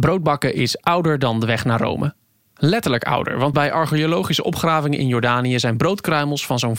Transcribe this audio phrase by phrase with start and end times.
[0.00, 2.14] Broodbakken is ouder dan de weg naar Rome.
[2.54, 6.76] Letterlijk ouder, want bij archeologische opgravingen in Jordanië zijn broodkruimels van zo'n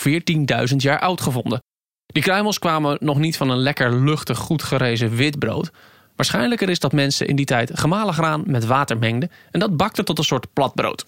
[0.69, 1.61] 14.000 jaar oud gevonden.
[2.05, 5.71] Die kruimels kwamen nog niet van een lekker luchtig goed gerezen wit brood.
[6.16, 10.04] Waarschijnlijker is dat mensen in die tijd gemalen graan met water mengden en dat bakte
[10.04, 11.06] tot een soort platbrood.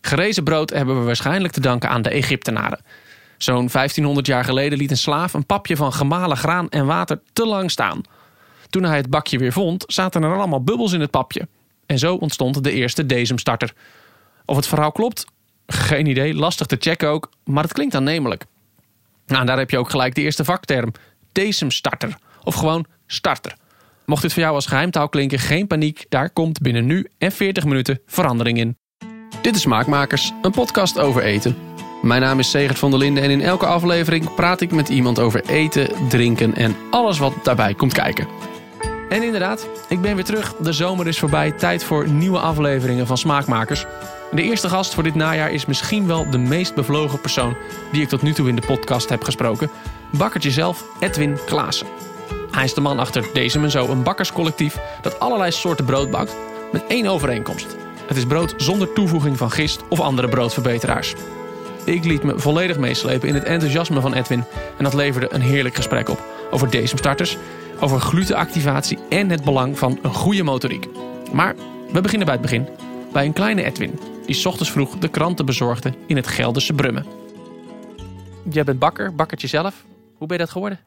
[0.00, 2.80] Gerezen brood hebben we waarschijnlijk te danken aan de Egyptenaren.
[3.38, 7.46] Zo'n 1500 jaar geleden liet een slaaf een papje van gemalen graan en water te
[7.46, 8.00] lang staan.
[8.70, 11.48] Toen hij het bakje weer vond, zaten er allemaal bubbels in het papje.
[11.86, 13.72] En zo ontstond de eerste Desemstarter.
[14.44, 15.24] Of het verhaal klopt?
[15.66, 18.44] Geen idee, lastig te checken ook, maar het klinkt aannemelijk.
[19.26, 20.92] Nou, daar heb je ook gelijk de eerste vakterm.
[21.32, 22.16] Desemstarter.
[22.44, 23.56] Of gewoon starter.
[24.06, 26.06] Mocht dit voor jou als geheimtaal klinken, geen paniek.
[26.08, 28.76] Daar komt binnen nu en 40 minuten verandering in.
[29.42, 31.56] Dit is Smaakmakers, een podcast over eten.
[32.02, 35.18] Mijn naam is Segert van der Linden en in elke aflevering praat ik met iemand
[35.18, 38.26] over eten, drinken en alles wat daarbij komt kijken.
[39.08, 40.54] En inderdaad, ik ben weer terug.
[40.54, 41.52] De zomer is voorbij.
[41.52, 43.84] Tijd voor nieuwe afleveringen van Smaakmakers.
[44.30, 47.56] De eerste gast voor dit najaar is misschien wel de meest bevlogen persoon
[47.92, 49.70] die ik tot nu toe in de podcast heb gesproken.
[50.10, 51.86] Bakkertje zelf, Edwin Klaassen.
[52.50, 56.36] Hij is de man achter Deze en Zo, een bakkerscollectief dat allerlei soorten brood bakt
[56.72, 57.76] met één overeenkomst.
[58.06, 61.14] Het is brood zonder toevoeging van gist of andere broodverbeteraars.
[61.84, 64.44] Ik liet me volledig meeslepen in het enthousiasme van Edwin
[64.76, 67.36] en dat leverde een heerlijk gesprek op over starters,
[67.80, 70.86] over glutenactivatie en het belang van een goede motoriek.
[71.32, 71.54] Maar
[71.92, 72.68] we beginnen bij het begin,
[73.12, 77.06] bij een kleine Edwin die s ochtends vroeg de kranten bezorgde in het Gelderse Brummen.
[78.50, 79.84] Jij bent bakker, bakkertje zelf.
[80.14, 80.80] Hoe ben je dat geworden?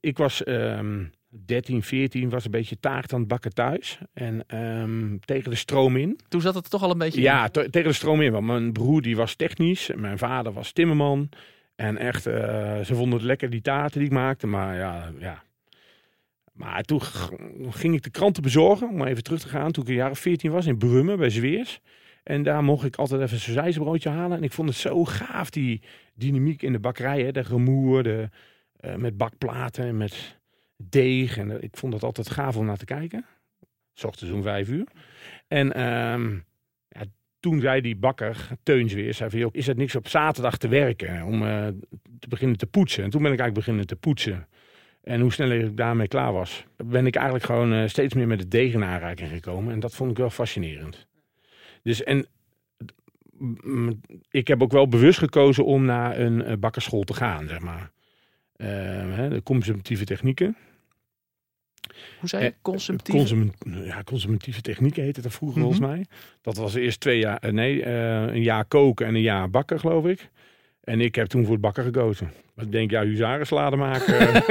[0.00, 3.98] Ik was um, 13, 14, was een beetje taart aan het bakken thuis.
[4.12, 6.20] En um, tegen de stroom in.
[6.28, 8.32] Toen zat het toch al een beetje Ja, tegen de stroom in.
[8.32, 9.90] Want mijn broer die was technisch.
[9.96, 11.28] Mijn vader was timmerman.
[11.76, 12.34] En echt, uh,
[12.80, 14.46] ze vonden het lekker die taarten die ik maakte.
[14.46, 15.42] Maar ja, ja.
[16.58, 17.00] Maar toen
[17.70, 18.88] ging ik de kranten bezorgen.
[18.88, 19.72] Om even terug te gaan.
[19.72, 21.80] Toen ik een jaar of 14 was in Brummen bij Zweers.
[22.22, 24.36] En daar mocht ik altijd even een sausijzenbroodje halen.
[24.36, 25.82] En ik vond het zo gaaf, die
[26.14, 27.22] dynamiek in de bakkerij.
[27.22, 27.32] Hè?
[27.32, 28.28] De gemoer, de,
[28.80, 30.38] uh, met bakplaten en met
[30.76, 31.36] deeg.
[31.36, 33.26] En ik vond het altijd gaaf om naar te kijken.
[33.94, 34.86] S ochtends om vijf uur.
[35.48, 35.82] En
[36.12, 36.44] um,
[36.88, 37.02] ja,
[37.40, 41.42] toen zei die bakker, Teuns weer, zei is het niks op zaterdag te werken om
[41.42, 41.66] uh,
[42.18, 43.04] te beginnen te poetsen?
[43.04, 44.48] En toen ben ik eigenlijk beginnen te poetsen.
[45.02, 48.40] En hoe sneller ik daarmee klaar was, ben ik eigenlijk gewoon uh, steeds meer met
[48.40, 49.72] het deeg in aanraking gekomen.
[49.72, 51.06] En dat vond ik wel fascinerend.
[51.82, 52.26] Dus en
[54.30, 57.90] ik heb ook wel bewust gekozen om naar een bakkerschool te gaan, zeg maar.
[58.56, 58.68] Uh,
[59.28, 60.56] de consumptieve technieken.
[62.18, 62.54] Hoe zei je?
[62.62, 63.18] Consumptieve?
[63.18, 63.54] Consument,
[63.86, 65.90] ja, consumentieve technieken heette dat vroeger volgens mhm.
[65.90, 66.06] mij.
[66.42, 69.80] Dat was eerst twee jaar, eh, nee, uh, een jaar koken en een jaar bakken,
[69.80, 70.30] geloof ik.
[70.88, 72.32] En ik heb toen voor het bakken gekozen.
[72.56, 74.04] Ik denk, ja, huzarenslade maken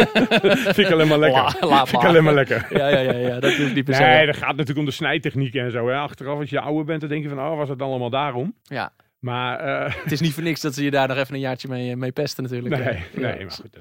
[0.74, 1.58] vind ik alleen maar lekker.
[1.59, 2.68] La, vind ik alleen maar lekker.
[2.70, 4.02] ja, ja, ja, ja, dat is niet per se.
[4.02, 5.88] Nee, dat gaat natuurlijk om de snijtechnieken en zo.
[5.88, 5.96] Hè.
[5.96, 8.53] Achteraf, als je ouder bent, dan denk je van, oh, was het dan allemaal daarom?
[8.64, 8.94] Ja.
[9.20, 9.94] Maar, uh...
[10.03, 12.12] Het is niet voor niks dat ze je daar nog even een jaartje mee, mee
[12.12, 12.78] pesten natuurlijk.
[12.84, 13.78] Nee, nee, maar goed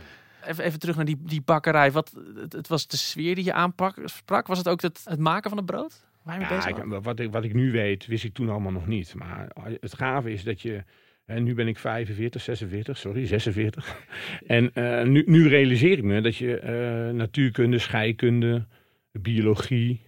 [0.47, 1.93] even, even terug naar die, die bakkerij.
[1.93, 4.47] Wat, het, het was de sfeer die je aansprak.
[4.47, 6.05] Was het ook het, het maken van het brood?
[6.23, 8.87] Waar je ja, ik, wat, ik, wat ik nu weet, wist ik toen allemaal nog
[8.87, 9.15] niet.
[9.15, 9.49] Maar
[9.81, 10.85] het gave is dat je...
[11.27, 13.97] En nu ben ik 45, 46, sorry, 46.
[14.47, 18.67] En uh, nu, nu realiseer ik me dat je uh, natuurkunde, scheikunde,
[19.13, 20.01] biologie,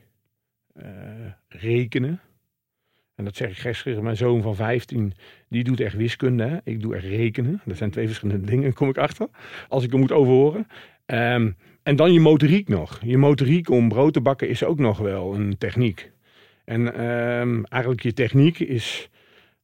[0.76, 0.84] uh,
[1.48, 2.20] rekenen
[3.18, 5.12] en dat zeg ik gisteren, mijn zoon van 15,
[5.48, 6.44] die doet echt wiskunde.
[6.44, 6.56] Hè?
[6.64, 7.60] Ik doe echt rekenen.
[7.64, 9.28] Dat zijn twee verschillende dingen, kom ik achter.
[9.68, 10.66] Als ik hem moet overhoren.
[11.06, 13.00] Um, en dan je motoriek nog.
[13.04, 16.10] Je motoriek om brood te bakken is ook nog wel een techniek.
[16.64, 19.10] En um, eigenlijk je techniek is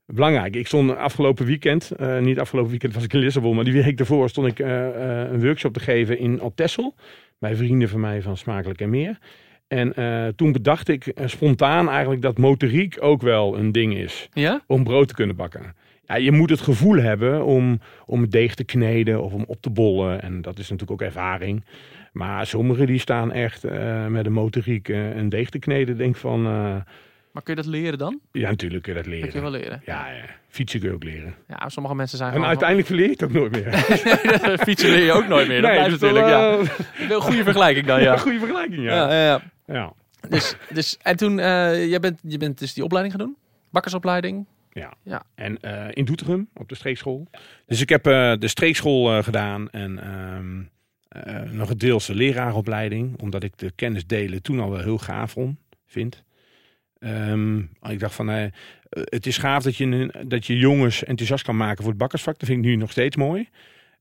[0.07, 0.57] belangrijk.
[0.57, 3.97] Ik stond afgelopen weekend, uh, niet afgelopen weekend was ik in Lissabon, maar die week
[3.97, 4.87] daarvoor stond ik uh, uh,
[5.33, 6.63] een workshop te geven in op.
[7.39, 9.19] Bij vrienden van mij van Smakelijk en Meer.
[9.69, 14.29] En uh, toen bedacht ik spontaan eigenlijk dat motoriek ook wel een ding is.
[14.33, 14.63] Ja?
[14.67, 15.75] Om brood te kunnen bakken.
[16.07, 19.71] Ja, je moet het gevoel hebben om, om deeg te kneden of om op te
[19.71, 20.23] bollen.
[20.23, 21.65] En dat is natuurlijk ook ervaring.
[22.13, 23.63] Maar sommigen die staan echt
[24.09, 25.97] met een motoriek een deeg te kneden.
[25.97, 26.47] Denk van...
[27.35, 28.21] maar kun je dat leren dan?
[28.33, 29.25] Ja, natuurlijk kun je dat leren.
[29.25, 29.83] Dat kun je wel leren?
[29.85, 30.25] Ja, ja.
[30.49, 31.35] fietsen kun je ook leren.
[31.49, 33.73] Ja, sommige mensen zijn En uiteindelijk verleer je het ook nooit meer.
[34.69, 35.63] fietsen leer je ook nooit meer.
[35.63, 36.59] Dat nee, blijft natuurlijk, ja.
[37.15, 38.13] Een goede vergelijking dan, ja.
[38.13, 38.95] ja goede vergelijking, ja.
[38.95, 39.43] ja, ja, ja.
[39.67, 39.93] Ja.
[40.29, 43.37] Dus, dus, en toen, uh, jij bent, je bent dus die opleiding gaan doen?
[43.71, 44.47] Bakkersopleiding?
[44.73, 44.95] Ja.
[45.03, 45.23] ja.
[45.35, 47.27] En uh, in Doetinchem op de streekschool.
[47.67, 50.71] Dus ik heb uh, de streekschool gedaan en um,
[51.51, 53.21] nog een deelse leraaropleiding.
[53.21, 56.23] Omdat ik de kennis delen toen al wel heel gaaf vond, vind.
[57.05, 58.29] Um, ik dacht van,
[58.89, 62.39] het is gaaf dat je, dat je jongens enthousiast kan maken voor het bakkersvak.
[62.39, 63.49] Dat vind ik nu nog steeds mooi.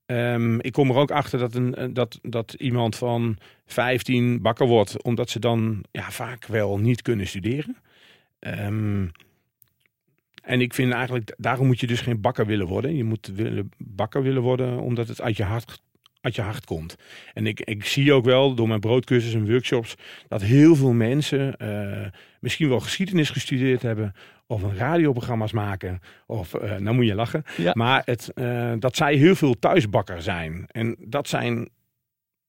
[0.05, 5.03] Ehm, ik kom er ook achter dat, een, dat, dat iemand van 15 bakker wordt,
[5.03, 7.77] omdat ze dan ja, vaak wel niet kunnen studeren.
[8.39, 9.07] Ehm,
[10.43, 12.95] en ik vind eigenlijk, daarom moet je dus geen bakker willen worden.
[12.95, 15.81] Je moet willen, bakker willen worden omdat het uit je hart,
[16.23, 16.95] uit je hart komt.
[17.33, 19.95] En ik, ik zie ook wel door mijn broodcursus en workshops
[20.27, 22.07] dat heel veel mensen uh,
[22.39, 24.13] misschien wel geschiedenis gestudeerd hebben.
[24.47, 25.99] Of een radioprogramma's maken.
[26.25, 27.43] Of, uh, nou moet je lachen.
[27.57, 27.71] Ja.
[27.73, 30.65] Maar het, uh, dat zij heel veel thuisbakker zijn.
[30.67, 31.69] En dat zijn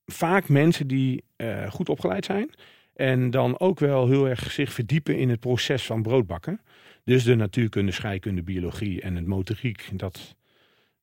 [0.07, 1.25] vaak mensen die
[1.69, 2.51] goed opgeleid zijn.
[2.95, 6.61] En dan ook wel heel erg zich verdiepen in het proces van broodbakken.
[7.05, 10.35] Dus de natuurkunde, scheikunde, biologie en het motoriek, dat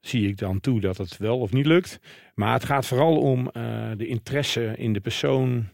[0.02, 2.00] zie ik dan toe dat het wel of niet lukt.
[2.36, 5.70] Maar het gaat vooral om uh, de interesse in de persoon.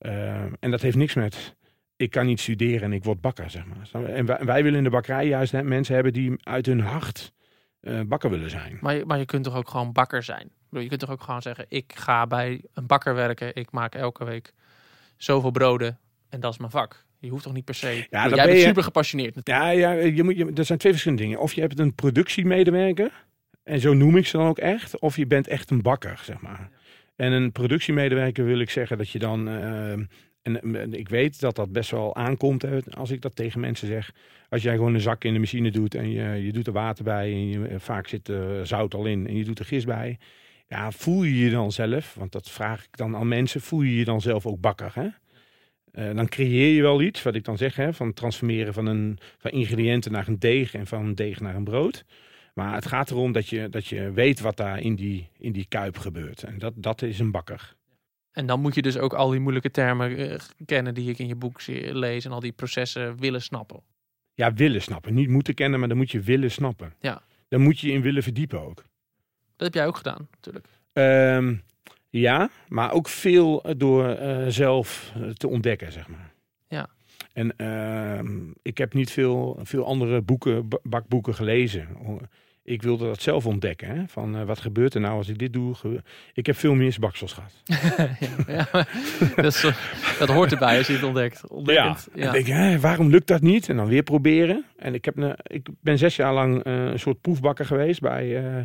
[0.00, 1.56] Uh, en dat heeft niks met
[1.98, 4.04] ik kan niet studeren en ik word bakker, zeg maar.
[4.08, 7.32] En wij, wij willen in de bakkerij juist mensen hebben die uit hun hart
[7.80, 8.78] uh, bakker willen zijn.
[8.80, 10.50] Maar je, maar je kunt toch ook gewoon bakker zijn?
[10.70, 13.54] Je kunt toch ook gewoon zeggen, ik ga bij een bakker werken.
[13.54, 14.52] Ik maak elke week
[15.16, 17.04] zoveel broden en dat is mijn vak.
[17.18, 18.06] Je hoeft toch niet per se.
[18.10, 18.64] Ja, jij bent je...
[18.64, 19.40] super gepassioneerd.
[19.42, 21.40] Ja, ja je moet, je, er zijn twee verschillende dingen.
[21.40, 23.26] Of je hebt een productiemedewerker,
[23.68, 24.98] en zo noem ik ze dan ook echt.
[24.98, 26.70] Of je bent echt een bakker, zeg maar.
[27.16, 29.48] En een productiemedewerker wil ik zeggen dat je dan.
[29.48, 29.92] Uh,
[30.42, 34.12] en ik weet dat dat best wel aankomt hè, als ik dat tegen mensen zeg.
[34.48, 37.04] Als jij gewoon een zak in de machine doet en je, je doet er water
[37.04, 40.18] bij en je, vaak zit er zout al in en je doet er gist bij.
[40.68, 43.96] Ja, voel je je dan zelf, want dat vraag ik dan aan mensen, voel je
[43.96, 44.92] je dan zelf ook bakker?
[44.94, 45.08] Hè?
[45.92, 49.18] Uh, dan creëer je wel iets, wat ik dan zeg, hè, van transformeren van, een,
[49.38, 52.04] van ingrediënten naar een deeg en van een deeg naar een brood.
[52.58, 55.66] Maar het gaat erom dat je, dat je weet wat daar in die, in die
[55.68, 56.42] kuip gebeurt.
[56.42, 57.74] En dat, dat is een bakker.
[58.32, 61.26] En dan moet je dus ook al die moeilijke termen uh, kennen die ik in
[61.26, 63.80] je boek lees en al die processen willen snappen.
[64.34, 65.14] Ja, willen snappen.
[65.14, 66.94] Niet moeten kennen, maar dan moet je willen snappen.
[67.00, 67.22] Ja.
[67.48, 68.76] Dan moet je in willen verdiepen ook.
[69.56, 70.66] Dat heb jij ook gedaan, natuurlijk.
[70.92, 71.62] Um,
[72.08, 76.32] ja, maar ook veel door uh, zelf te ontdekken, zeg maar.
[76.68, 76.88] Ja.
[77.32, 81.88] En uh, ik heb niet veel, veel andere boeken, bakboeken gelezen.
[82.68, 83.88] Ik wilde dat zelf ontdekken.
[83.88, 84.02] Hè?
[84.06, 85.74] Van uh, wat gebeurt er nou als ik dit doe?
[86.32, 87.52] Ik heb veel meer baksels gehad.
[88.46, 88.86] ja.
[89.36, 89.60] Dat, is,
[90.18, 91.48] dat, hoort erbij als je het ontdekt.
[91.48, 92.08] Ontdekkend.
[92.14, 92.24] Ja.
[92.24, 92.32] ja.
[92.32, 93.68] denk, hè, waarom lukt dat niet?
[93.68, 94.64] En dan weer proberen.
[94.76, 98.26] En ik, heb een, ik ben zes jaar lang uh, een soort proefbakker geweest bij,
[98.42, 98.62] uh,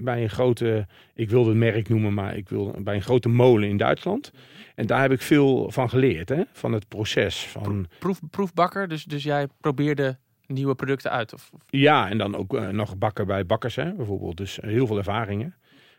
[0.00, 3.68] bij een grote, ik wilde het merk noemen, maar ik wil bij een grote molen
[3.68, 4.32] in Duitsland.
[4.74, 6.42] En daar heb ik veel van geleerd, hè?
[6.52, 7.46] van het proces.
[7.46, 7.86] Van...
[7.98, 11.34] Proef, proefbakker, dus, dus jij probeerde nieuwe producten uit?
[11.34, 11.60] Of, of...
[11.70, 14.36] Ja, en dan ook uh, nog bakken bij bakkers, hè, bijvoorbeeld.
[14.36, 15.54] Dus heel veel ervaringen.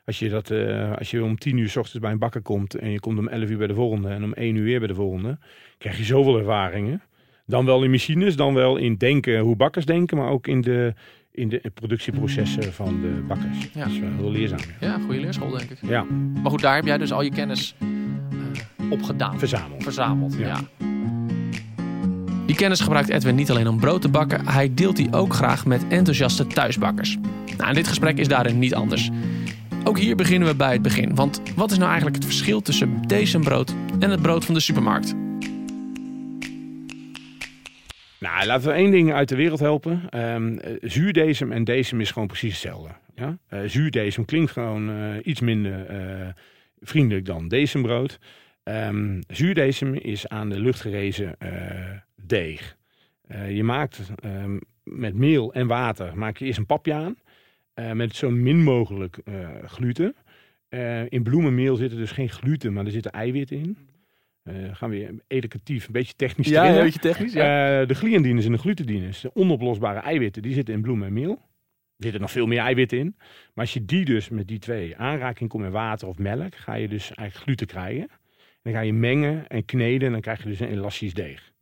[0.05, 2.75] Als je, dat, uh, als je om tien uur s ochtends bij een bakker komt
[2.75, 4.87] en je komt om elf uur bij de volgende en om één uur weer bij
[4.87, 5.37] de volgende,
[5.77, 7.01] krijg je zoveel ervaringen.
[7.45, 10.93] Dan wel in machines, dan wel in denken hoe bakkers denken, maar ook in de,
[11.31, 13.69] in de productieprocessen van de bakkers.
[13.73, 13.83] Ja.
[13.83, 14.59] Dat is wel heel leerzaam.
[14.79, 15.77] Ja, ja goede leerschool denk ik.
[15.81, 16.03] Ja.
[16.41, 19.39] Maar goed, daar heb jij dus al je kennis uh, opgedaan.
[19.39, 19.83] Verzameld.
[19.83, 20.47] Verzameld, ja.
[20.47, 20.59] ja.
[22.45, 25.65] Die kennis gebruikt Edwin niet alleen om brood te bakken, hij deelt die ook graag
[25.65, 27.17] met enthousiaste thuisbakkers.
[27.57, 29.09] Nou, en dit gesprek is daarin niet anders.
[29.83, 33.01] Ook hier beginnen we bij het begin, want wat is nou eigenlijk het verschil tussen
[33.01, 35.15] deze brood en het brood van de supermarkt?
[38.19, 40.01] Nou, laten we één ding uit de wereld helpen.
[40.33, 42.89] Um, zuurdesem en decem is gewoon precies hetzelfde.
[43.15, 43.37] Ja?
[43.49, 45.85] Uh, zuurdesem klinkt gewoon uh, iets minder
[46.81, 48.19] vriendelijk dan decembrood.
[48.63, 51.35] Um, zuurdesem is aan de lucht gerezen
[52.27, 52.77] deeg.
[53.49, 57.17] je maakt um, met meel en water maak je eerst een papje aan.
[57.97, 59.19] met zo min mogelijk
[59.65, 60.15] gluten.
[61.09, 63.77] in bloemenmeel zit er dus geen gluten, maar er zitten eiwitten in.
[64.49, 66.77] Uh, gaan we weer educatief, een beetje technisch ja, erin.
[66.77, 67.81] een beetje technisch, ja.
[67.81, 71.31] Uh, de gliandines en de glutendines, de onoplosbare eiwitten, die zitten in bloem en meel.
[71.31, 73.15] Er zitten nog veel meer eiwitten in.
[73.53, 76.73] Maar als je die dus met die twee aanraking komt met water of melk, ga
[76.73, 78.01] je dus eigenlijk gluten krijgen.
[78.01, 78.09] En
[78.61, 81.53] dan ga je mengen en kneden en dan krijg je dus een elastisch deeg.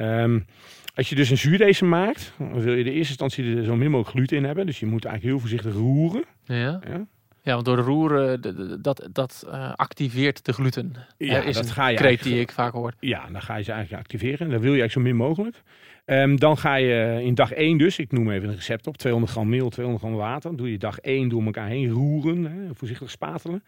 [0.00, 0.46] Um,
[0.94, 3.90] als je dus een zuurdesem maakt, dan wil je de eerste instantie er zo min
[3.90, 4.66] mogelijk gluten in hebben.
[4.66, 6.24] Dus je moet eigenlijk heel voorzichtig roeren.
[6.44, 6.80] Ja.
[6.88, 7.06] ja.
[7.42, 10.92] Ja, want door de roeren, dat, dat uh, activeert de gluten.
[11.18, 12.92] Ja, is dat een ga je kreet die ik vaak hoor.
[13.00, 14.50] Ja, dan ga je ze eigenlijk activeren.
[14.50, 15.62] Dat wil je eigenlijk zo min mogelijk.
[16.06, 19.32] Um, dan ga je in dag 1 dus, ik noem even een recept op, 200
[19.32, 20.48] gram meel, 200 gram water.
[20.48, 23.62] Dan doe je dag 1 door elkaar heen roeren, hè, voorzichtig spatelen.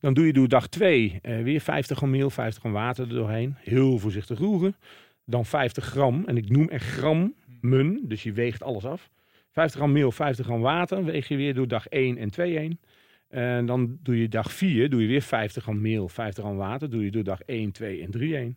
[0.00, 3.14] Dan doe je door dag 2 uh, weer 50 gram meel, 50 gram water er
[3.14, 3.56] doorheen.
[3.58, 4.76] Heel voorzichtig roeren.
[5.26, 9.10] Dan 50 gram, en ik noem echt gram, mun, dus je weegt alles af.
[9.50, 12.78] 50 gram meel, 50 gram water, weeg je weer door dag 1 en 2 heen.
[13.28, 16.90] En dan doe je dag 4, doe je weer 50 gram meel, 50 gram water.
[16.90, 18.56] Doe je door dag 1, 2 en 3 heen.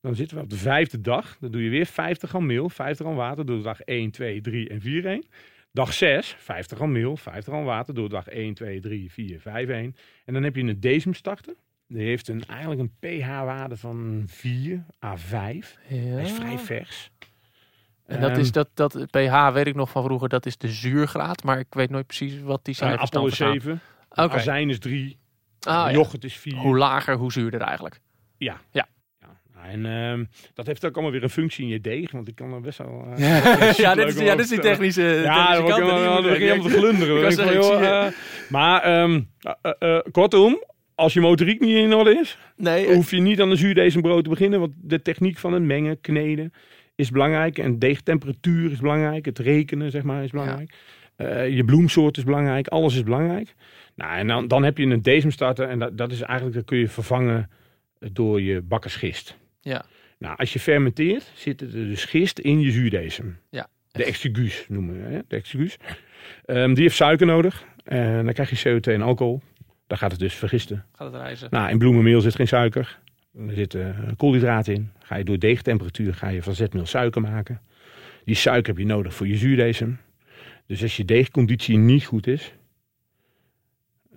[0.00, 1.36] Dan zitten we op de vijfde dag.
[1.40, 3.46] Dan doe je weer 50 gram meel, 50 gram water.
[3.46, 5.24] Door dag 1, 2, 3 en 4 heen.
[5.72, 9.68] Dag 6, 50 gram meel, 50 gram water door dag 1, 2, 3, 4, 5,
[9.68, 9.96] 1.
[10.24, 11.54] En dan heb je een decem starter.
[11.92, 15.76] Die heeft een, eigenlijk een pH-waarde van 4 à 5.
[15.88, 15.96] Ja.
[15.96, 17.10] Hij is vrij vers.
[18.06, 20.68] En dat Ehm, is dat, dat pH weet ik nog van vroeger, dat is de
[20.68, 21.42] zuurgraad.
[21.44, 23.60] Maar ik weet nooit precies wat die Een cijfers appel is verstaan.
[23.60, 23.80] 7,
[24.10, 24.34] Oké.
[24.34, 25.18] azijn is 3,
[25.60, 25.90] Ah, ja.
[25.92, 26.54] yoghurt is 4.
[26.56, 28.00] Hoe lager, hoe zuurder eigenlijk.
[28.36, 28.56] Ja.
[28.70, 28.86] Ja.
[29.20, 32.34] Ja, En ehm, dat heeft ook allemaal weer een functie in je deeg, want ik
[32.34, 33.06] kan er best wel...
[33.16, 33.18] eh,
[33.72, 36.38] ja, dit superleuk is, ja, dit is die technische, Ja, dan begin je je weg.
[36.38, 37.32] helemaal te glunderen.
[37.32, 37.42] Zie
[37.88, 38.06] eh,
[38.48, 39.20] maar ehm,
[39.62, 40.64] eh, eh, kortom,
[41.00, 44.30] als je motoriek niet in orde is, Nee, hoef je niet aan een zuurdesembrood te
[44.30, 44.60] beginnen.
[44.60, 46.52] Want de techniek van het mengen, kneden
[46.94, 47.58] is belangrijk.
[47.58, 49.24] En deegtemperatuur is belangrijk.
[49.24, 50.74] Het rekenen, zeg maar, is belangrijk.
[51.16, 52.68] Eh, je bloemsoort is belangrijk.
[52.68, 53.54] Alles is belangrijk.
[53.94, 55.68] Nou, en dan, dan heb je een decemstarter.
[55.68, 57.50] En dat, dat is eigenlijk, dat kun je vervangen
[58.12, 59.36] door je bakkersgist.
[59.60, 59.84] Ja.
[60.18, 63.38] Nou, als je fermenteert, zit er dus gist in je zuurdesem.
[63.50, 63.68] Ja.
[63.90, 65.20] De exiguus noemen we hè?
[65.28, 65.76] de exiguus.
[66.44, 67.64] Ehm, die heeft suiker nodig.
[67.84, 69.40] En dan krijg je CO2 en alcohol.
[69.90, 70.84] Dan gaat het dus vergisten.
[70.92, 71.48] gaat het reizen.
[71.50, 72.98] Nou, in bloemenmeel zit geen suiker.
[73.48, 74.90] Er zit eh, koolhydraten in.
[74.98, 77.60] Ga je door deegtemperatuur ga je van zetmeel suiker maken.
[78.24, 79.98] Die suiker heb je nodig voor je zuurdesem.
[80.66, 82.52] Dus als je deegconditie niet goed is,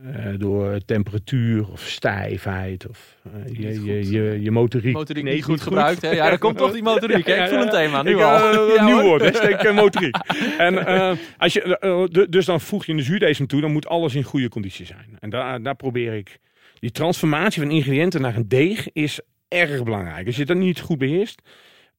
[0.04, 6.02] eh, door temperatuur of stijfheid of eh, je, je, je, je motoriek, niet goed gebruikt.
[6.02, 6.10] Hè?
[6.12, 7.26] Ja, dan komt toch die motoriek.
[7.28, 7.44] hè?
[7.44, 8.36] Ik voel een thema, nu ik, al.
[8.36, 10.16] eh, Ja, nieuw woord, steek eh, motoriek.
[10.58, 14.16] en eh, als je, eh, dus dan voeg je een zuurdesem toe, dan moet alles
[14.16, 15.18] in goede conditie zijn.
[15.20, 16.40] En daar, daar probeer ik.
[16.80, 20.26] Die transformatie van ingrediënten naar een deeg is erg belangrijk.
[20.28, 21.42] Als je dat niet goed beheerst,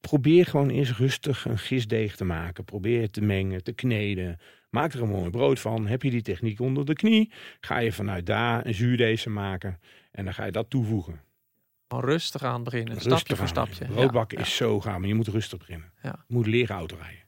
[0.01, 2.65] probeer gewoon eerst rustig een gistdeeg te maken.
[2.65, 4.39] Probeer het te mengen, te kneden.
[4.75, 5.87] Maak er een mooi brood van.
[5.87, 9.81] Heb je die techniek onder de knie, ga je vanuit daar een zuurdesem maken.
[10.11, 11.21] En dan ga je dat toevoegen.
[11.89, 13.85] Rustig aan beginnen, Rustig stapje voor stapje.
[13.85, 15.93] Broodbakken Ja, is zo gaaf, maar je moet rustig beginnen.
[16.03, 16.25] Ja.
[16.29, 17.23] Je moet leren auto rijden.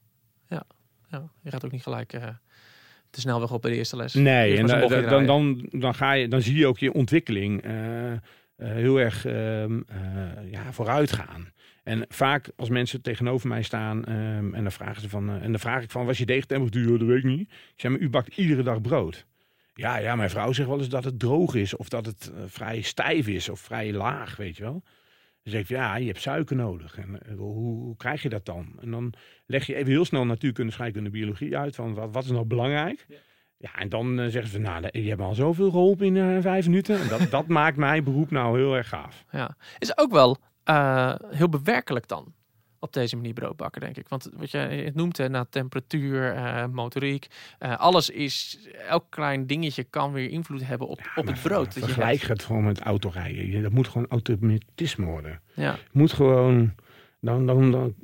[0.49, 1.31] ja.
[1.43, 2.29] Je gaat ook niet gelijk eh
[3.11, 4.15] de snelweg op bij de eerste les.
[4.15, 8.13] Nee, Eerst en dan, dan, dan, ga je, dan zie je ook je ontwikkeling eh,
[8.13, 8.19] eh,
[8.57, 11.53] heel erg ehm, eh, ja, vooruit gaan.
[11.87, 15.51] En vaak als mensen tegenover mij staan ehm, en dan vragen ze van, eh, en
[15.51, 16.99] dan vraag ik van, was je deegtemperatuur?
[16.99, 17.51] Dat weet ik niet.
[17.51, 19.27] Ik zeg, maar u bakt iedere dag brood.
[19.75, 22.43] Ja, ja, mijn vrouw zegt wel eens dat het droog is of dat het eh,
[22.47, 24.83] vrij stijf is of vrij laag, weet je wel.
[25.43, 26.99] Dan zeg ik, ja, je hebt suiker nodig.
[26.99, 28.79] En eh, hoe, hoe krijg je dat dan?
[28.81, 29.13] En dan
[29.47, 33.07] leg je even heel snel natuurkunde, scheikunde, biologie uit van wat, wat is nou belangrijk.
[33.59, 37.01] Ja, en dan zeggen ze, nou, je hebt al zoveel geholpen in vijf minuten.
[37.01, 39.25] En dat, dat maakt mijn beroep nou heel erg gaaf.
[39.31, 39.57] Ja.
[39.79, 42.35] Is ook wel eh, heel bewerkelijk dan.
[42.79, 44.09] Op deze manier brood bakken, denk ik.
[44.09, 47.27] Want wat je het noemt, hè, na temperatuur, eh, motoriek.
[47.59, 48.59] eh, alles is,
[48.89, 51.65] elk klein dingetje kan weer invloed hebben op, op Maar het brood.
[51.65, 52.29] Dat je Vergelijk hebt.
[52.29, 53.51] het gewoon met autorijden.
[53.51, 55.41] Je- Dat moet gewoon automatisme worden.
[55.55, 55.79] Ja.
[55.93, 56.75] Moet gewoon...
[57.21, 57.95] Dan, dan, dan,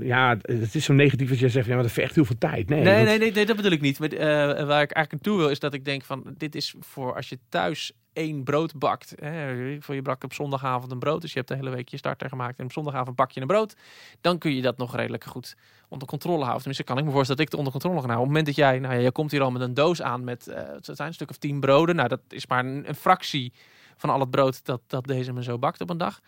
[0.00, 2.68] ja, het is zo negatief als je zegt, ja, maar dat vergt heel veel tijd.
[2.68, 3.98] Nee, Nee, want- nee, nee, nee, dat bedoel ik niet.
[3.98, 4.26] Met, eh,
[4.66, 6.34] waar ik eigenlijk toe wil, is dat ik denk van...
[6.36, 9.14] Dit is voor als je thuis één brood bakt.
[9.20, 11.20] Hè, voor je brak op zondagavond een brood.
[11.20, 12.58] Dus je hebt de hele week je starter gemaakt.
[12.58, 13.74] En op zondagavond bak je een brood.
[14.20, 15.56] Dan kun je dat nog redelijk goed
[15.88, 16.56] onder controle houden.
[16.56, 18.28] Tenminste, kan ik me voorstellen dat ik het onder controle kan houden.
[18.28, 18.78] Op het moment dat jij...
[18.78, 20.48] Nou ja, je komt hier al met een doos aan met...
[20.48, 21.96] eh het zijn een stuk of tien broden.
[21.96, 23.52] Nou, dat is maar een, een fractie
[23.96, 26.20] van al het brood dat, dat deze me zo bakt op een dag.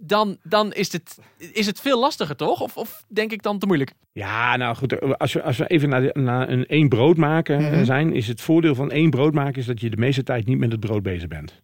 [0.00, 1.18] Dan, dan is, het,
[1.52, 2.60] is het veel lastiger, toch?
[2.60, 3.92] Of, of denk ik dan te moeilijk?
[4.12, 7.60] Ja, nou goed, als we, als we even naar, de, naar een één brood maken
[7.60, 7.84] Mhm.
[7.84, 10.58] zijn, is het voordeel van één brood maken is dat je de meeste tijd niet
[10.58, 11.62] met het brood bezig bent.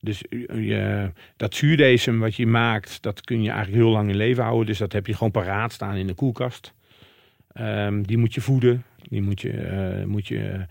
[0.00, 0.38] Dus eh,
[0.68, 4.66] je, dat zuurdesem wat je maakt, dat kun je eigenlijk heel lang in leven houden.
[4.66, 6.72] Dus dat heb je gewoon paraat staan in de koelkast.
[7.52, 8.84] Ehm, die moet je voeden.
[9.08, 10.66] Die moet je, eh, moet je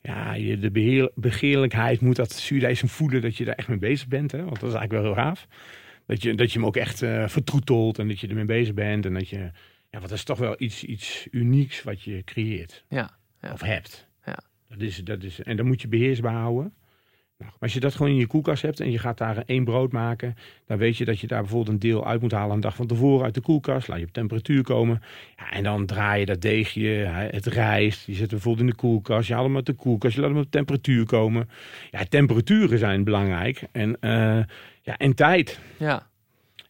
[0.00, 4.08] ja, je, de beheer, begeerlijkheid moet dat zuurdesem voeden dat je daar echt mee bezig
[4.08, 4.32] bent.
[4.32, 4.38] Hè?
[4.38, 5.46] Want dat is eigenlijk wel heel gaaf.
[6.08, 9.06] Dat je, dat je hem ook echt eh, vertroetelt en dat je ermee bezig bent.
[9.06, 9.50] En dat je,
[9.90, 12.84] ja, wat is toch wel iets, iets unieks wat je creëert.
[12.88, 13.10] Ja,
[13.40, 13.52] ja.
[13.52, 14.08] Of hebt.
[14.24, 14.38] Ja.
[14.68, 16.72] Dat is, dat is, en dan moet je beheersbaar houden.
[17.38, 19.64] Nou, maar als je dat gewoon in je koelkast hebt en je gaat daar één
[19.64, 20.34] brood maken,
[20.66, 22.86] dan weet je dat je daar bijvoorbeeld een deel uit moet halen een dag van
[22.86, 23.88] tevoren uit de koelkast.
[23.88, 25.02] Laat je op temperatuur komen.
[25.36, 26.88] Ja, en dan draai je dat deegje,
[27.30, 29.28] het rijst, je zet hem bijvoorbeeld in de koelkast.
[29.28, 31.48] Je haalt hem uit de koelkast, je laat hem op temperatuur komen.
[31.90, 33.62] Ja, temperaturen zijn belangrijk.
[33.72, 34.40] En, eh,
[34.88, 35.58] ja, en tijd.
[35.76, 36.06] Ja.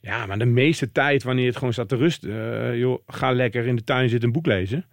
[0.01, 3.67] Ja, maar de meeste tijd wanneer het gewoon staat te rusten, eh, joh, ga lekker
[3.67, 4.85] in de tuin zitten een boek lezen.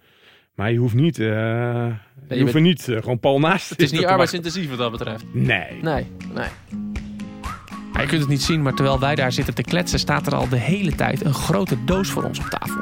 [0.55, 3.82] Maar je hoeft niet, eh, je je hoeft er niet eh, gewoon pal naast Het
[3.82, 5.24] is niet arbeidsintensief wat dat betreft.
[5.34, 5.82] Nee.
[5.82, 6.48] Nee, nee.
[7.94, 10.36] Ja, je kunt het niet zien, maar terwijl wij daar zitten te kletsen, staat er
[10.36, 12.82] al de hele tijd een grote doos voor ons op tafel.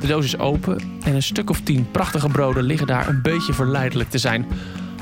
[0.00, 3.52] De doos is open en een stuk of tien prachtige broden liggen daar een beetje
[3.52, 4.46] verleidelijk te zijn.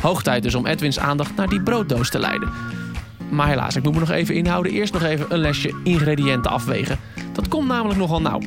[0.01, 2.49] Hoog tijd dus om Edwins aandacht naar die brooddoos te leiden.
[3.31, 4.73] Maar helaas, ik moet me nog even inhouden.
[4.73, 6.99] Eerst nog even een lesje ingrediënten afwegen.
[7.33, 8.41] Dat komt namelijk nogal nauw.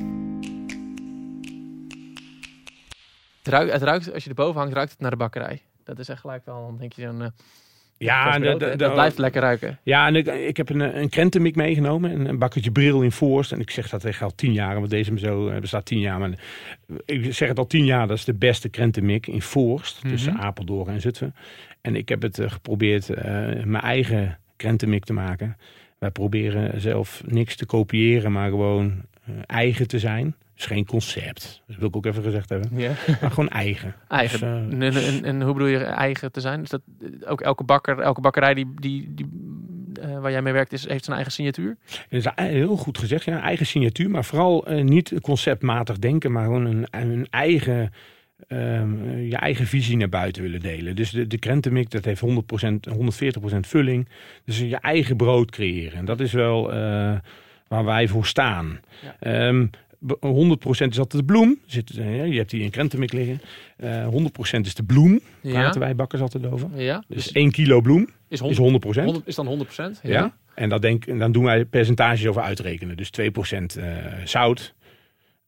[3.43, 5.61] Het ruikt, het ruikt, als je erboven hangt, ruikt het naar de bakkerij.
[5.83, 7.21] Dat is echt gelijk wel, dan denk je dan...
[7.21, 7.27] eh,
[7.97, 9.79] Ja, brood, de- de- dat de- blijft lekker ruiken.
[9.83, 12.11] Ja, en ik, ik heb een, een krentenmik meegenomen.
[12.11, 13.51] Een, een bakkertje bril in Voorst.
[13.51, 14.75] En ik zeg dat echt al tien jaar.
[14.75, 16.19] Want deze zo eh, bestaat tien jaar.
[16.19, 16.31] Maar
[17.05, 18.07] ik zeg het al tien jaar.
[18.07, 20.01] Dat is de beste krentenmik in Voorst.
[20.07, 20.41] Tussen Mhm.
[20.41, 21.35] Apeldoorn en Zutphen.
[21.81, 23.23] En ik heb het eh, geprobeerd eh,
[23.63, 25.57] mijn eigen krentenmik te maken.
[25.97, 28.31] Wij proberen zelf niks te kopiëren.
[28.31, 30.35] Maar gewoon eh, eigen te zijn.
[30.55, 31.61] Dus geen concept.
[31.67, 32.69] Dat wil ik ook even gezegd hebben.
[32.75, 32.91] Ja.
[33.21, 33.95] Maar gewoon eigen.
[34.07, 34.79] Eigen.
[34.79, 36.61] Dus, eh, En, en, en hoe bedoel je eigen te zijn?
[36.61, 39.25] Is dat eh, ook elke bakker, elke bakkerij die, die, die,
[40.19, 41.77] waar jij mee werkt, is, heeft zijn eigen signatuur?
[42.09, 46.65] Dat is heel goed gezegd, ja, eigen signatuur, maar vooral niet conceptmatig denken, maar gewoon
[46.65, 47.91] een, een eigen,
[48.47, 50.95] ehm, je eigen visie naar buiten willen delen.
[50.95, 52.25] Dus de, de krentenmik, dat heeft 100%,
[53.53, 54.07] 140% vulling.
[54.45, 55.97] Dus je eigen brood creëren.
[55.97, 56.77] En dat is wel eh,
[57.67, 58.79] waar wij voor staan.
[59.01, 59.15] Ja.
[59.47, 59.65] Ehm,
[59.99, 61.59] be- 100% is altijd de bloem.
[61.65, 63.41] Zit, eh, je hebt hier een krentenmik liggen.
[63.77, 65.19] Eh 100% is de bloem.
[65.41, 66.69] Praten wij bakkers altijd over.
[66.75, 67.03] Ja.
[67.07, 68.57] Dus Dus 1 kilo bloem is, is 100%.
[68.57, 69.99] 100, 100 is dan 100 procent?
[70.03, 70.33] Ja.
[70.55, 72.97] En dat denk, en dan doen wij percentages over uitrekenen.
[72.97, 73.85] Dus 2% eh
[74.23, 74.80] zout, eh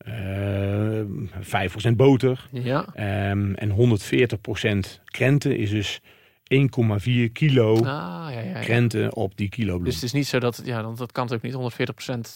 [0.03, 2.85] 5% boter Ja.
[2.95, 6.01] ehm, en 140% krenten is dus
[7.27, 7.81] 1,4 kilo Ah,
[8.33, 9.83] ja, ja, krenten op die kilo bloem.
[9.83, 11.87] Dus het is niet zo dat, ja, dan, dat kan natuurlijk niet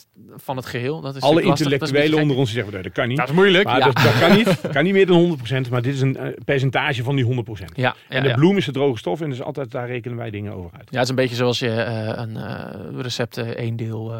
[0.06, 1.02] 140% van het geheel.
[1.02, 3.18] Dat is Alle dat is intellectuelen onder ons zeggen, "Nee, dat kan niet.
[3.18, 3.64] Dat is moeilijk.
[3.66, 4.62] Maar dat, dat kan niet.
[4.74, 7.30] kan niet meer dan 100%, maar dit is een eh, percentage van die 100%.
[7.30, 10.30] ja, ja, en de bloem is de droge stof en dus altijd daar rekenen wij
[10.30, 10.88] dingen over uit.
[10.90, 14.14] Ja, het is een beetje zoals je eh, een eh, recept één deel,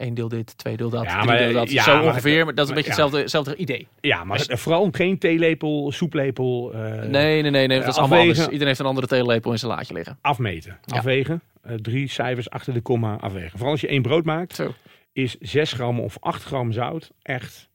[0.00, 1.70] één deel dit, twee deel dat, Ja, maar, deel dat.
[1.70, 3.86] ja, zo maar- ongeveer, maar dat is een beetje hetzelfde, hetzelfde idee.
[4.00, 6.72] Ja, maar vooral geen theelepel, soeplepel.
[6.74, 8.38] Nee, nee, nee, nee dat is allemaal anders.
[8.44, 10.18] Iedereen heeft een andere theelepel in zijn laadje liggen.
[10.20, 10.78] afmeten.
[10.84, 10.96] Ja.
[10.96, 11.42] Afwegen.
[11.62, 13.50] Eh, drie cijfers achter de komma afwegen.
[13.50, 14.74] Vooral als je één brood maakt, Zo.
[15.12, 17.68] is 6 gram of 8 gram zout echt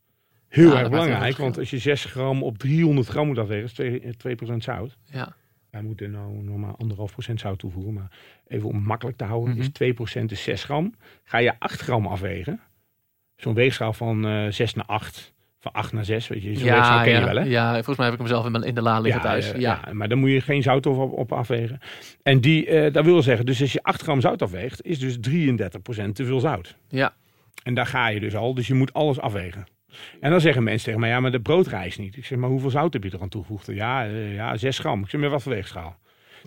[0.49, 1.37] Ja, heel dat erg belangrijk.
[1.37, 4.97] Want als je 6 gram op 300 gram moet afwegen, is 2, 2% zout.
[5.05, 5.35] Ja.
[5.69, 7.93] Wij moeten nou normaal anderhalf procent zout toevoegen.
[7.93, 8.11] Maar
[8.47, 9.59] even om makkelijk te houden, Mhm.
[9.61, 10.93] is 2% is 6 gram.
[11.23, 12.59] Ga je 8 gram afwegen,
[13.35, 17.03] zo'n weegschaal van eh 6 naar 8, van 8 naar 6, weet je, weegschaal Ja,
[17.03, 17.43] ken ja, je wel hè?
[17.43, 19.51] ja, volgens mij heb ik hem zelf in, mijn, in de la liggen thuis.
[19.51, 21.79] Ja, ja, maar dan moet je geen zout op, op afwegen.
[22.23, 25.17] En die, eh, dat wil zeggen, dus als je 8 gram zout afweegt, is dus
[25.17, 26.75] 33% te veel zout.
[26.89, 27.13] ja.
[27.63, 29.65] En daar ga je dus al, dus je moet alles afwegen.
[30.19, 32.17] En dan zeggen mensen tegen mij, ja, maar de brood rijst niet.
[32.17, 33.67] Ik zeg, maar hoeveel zout heb je er aan toegevoegd?
[33.67, 35.03] Ja, eh, ja 6 gram.
[35.03, 35.95] Ik zeg, met wat voor weegschaal?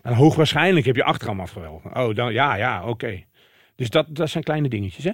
[0.03, 1.97] Dan hoogwaarschijnlijk heb je 8 gram afgewogen.
[1.97, 3.25] Oh, dan, ja, ja, oké.
[3.77, 5.11] Dus dat, dat zijn kleine dingetjes, hè?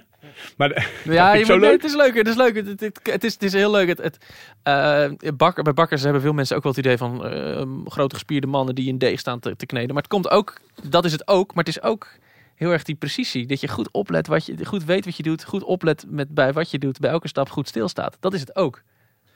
[0.57, 0.69] Maar
[1.03, 2.15] Ja, je moet, nee, het is leuk.
[2.15, 2.55] Het is leuk.
[2.55, 3.87] Het, het, het, het is, het is heel leuk.
[3.87, 4.17] Het, het,
[4.63, 8.47] eh, bakker, bij bakkers hebben veel mensen ook wel het idee van eh, grote gespierde
[8.47, 9.93] mannen die een deeg staan te, te kneden.
[9.93, 12.07] Maar het komt ook, dat is het ook, maar het is ook
[12.55, 13.45] heel erg die precisie.
[13.45, 16.53] Dat je goed oplet, wat je, goed weet wat je doet, goed oplet met bij
[16.53, 18.17] wat je doet, bij elke stap goed stilstaat.
[18.19, 18.81] Dat is het ook.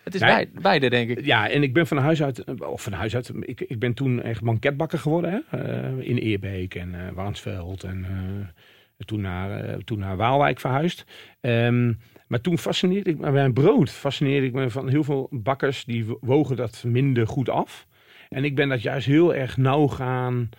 [0.03, 0.49] Het is Nee.
[0.61, 1.25] beide, denk ik.
[1.25, 4.21] Ja, en ik ben van huis uit, of van huis uit, ik, ik ben toen
[4.21, 5.43] echt banketbakker geworden.
[5.49, 5.57] Hè?
[5.57, 8.63] Eh, in Eerbeek en eh Warnsveld en eh,
[9.05, 11.05] toen, naar, eh, toen naar Waalwijk verhuisd.
[11.41, 11.93] Ehm,
[12.27, 13.89] maar toen fascineerde ik me bij een brood.
[13.89, 17.87] Fascineerde ik me van heel veel bakkers die wo- wogen dat minder goed af.
[18.29, 20.49] En ik ben dat juist heel erg nauw gaan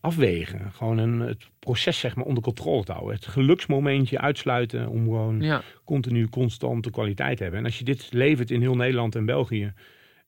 [0.00, 0.72] afwegen.
[0.72, 3.14] Gewoon een, het proces zeg maar onder controle te houden.
[3.14, 5.62] Het geluksmomentje uitsluiten om gewoon Ja.
[5.84, 7.58] continu constante kwaliteit hebben.
[7.58, 9.72] En als je dit levert in heel Nederland en België,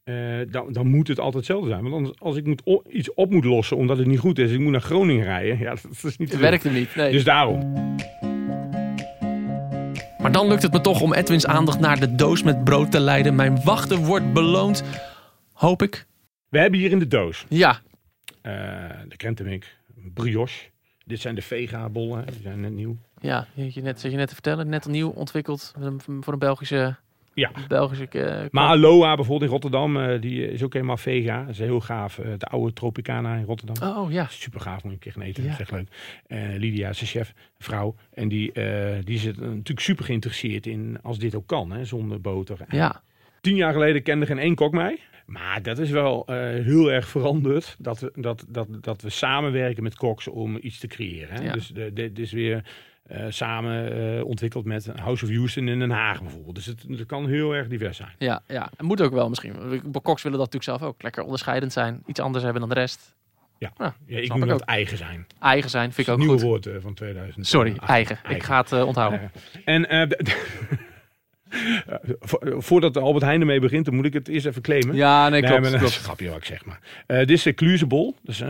[0.07, 1.83] eh, dan, dan moet het altijd hetzelfde zijn.
[1.83, 4.59] Want anders, als ik moet iets op moet lossen omdat het niet goed is, ik
[4.61, 6.41] moet naar Groningen rijden, ja, dat is niet doen.
[6.41, 6.95] werkt hem niet.
[6.97, 7.13] Nee.
[7.13, 7.73] Dus daarom.
[10.19, 13.01] Maar dan lukt het me toch om Edwins aandacht naar de doos met brood te
[13.01, 13.35] leiden.
[13.35, 14.85] Mijn wachten wordt beloond.
[15.53, 16.07] Hoop ik.
[16.49, 17.79] We hebben hier in de doos Ja.
[18.43, 18.53] eh,
[19.09, 19.77] de krentenmik,
[20.15, 20.65] brioche.
[21.05, 22.97] Dit zijn de vega-bollen, die zijn net nieuw.
[23.21, 24.69] Ja, je net, zat je net te vertellen.
[24.69, 25.75] Net nieuw ontwikkeld
[26.21, 26.97] voor een Belgische...
[27.37, 27.51] Ja.
[27.69, 31.41] Belgische eh, Maar Aloha bijvoorbeeld in Rotterdam, eh, die is ook helemaal vega.
[31.41, 32.19] Dat is heel gaaf.
[32.19, 33.97] Eh, de oude Tropicana in Rotterdam.
[33.97, 34.27] Oh ja.
[34.31, 35.43] Super gaaf, moet je een keer gaan eten.
[35.43, 35.49] Ja.
[35.49, 35.89] Dat is echt leuk.
[36.27, 37.95] Eh, Lydia is de chef, vrouw.
[38.15, 38.53] En die,
[39.05, 42.59] die is natuurlijk super geïnteresseerd in als dit ook kan, hè, zonder boter.
[42.69, 43.03] Ja.
[43.41, 44.99] Tien jaar geleden kende geen één kok mij.
[45.27, 46.23] Maar dat is wel
[46.63, 47.77] heel erg veranderd.
[47.79, 51.35] Dat we, dat, dat, dat we samenwerken met koks om iets te creëren.
[51.35, 51.45] Hè?
[51.45, 51.53] Ja.
[51.53, 52.65] Dus dit is weer
[53.07, 56.55] eh, samen eh, ontwikkeld met House of Houston in Den Haag bijvoorbeeld.
[56.55, 58.13] Dus het, het kan heel erg divers zijn.
[58.19, 58.71] Ja, ja.
[58.77, 59.53] Het moet ook wel misschien.
[60.03, 61.03] Koks willen dat natuurlijk zelf ook.
[61.03, 62.03] Lekker onderscheidend zijn.
[62.07, 63.15] Iets anders hebben dan de rest.
[63.59, 65.27] Ja, Ja, ja ik noem dat eigen zijn.
[65.41, 66.43] Eigen zijn vind ik ook nieuwe goed.
[66.43, 67.47] woord eh, van 2000.
[67.47, 68.19] Sorry, eigen.
[68.29, 69.31] Ik ga het onthouden.
[69.65, 69.87] En
[72.59, 74.95] voordat Albert Heijn ermee begint, dan moet ik het eerst even claimen.
[74.95, 75.61] Ja, nee, klopt.
[75.71, 76.81] maar dat is een grapje wat ik zeg maar.
[77.07, 78.15] Dit is de.
[78.23, 78.43] Dus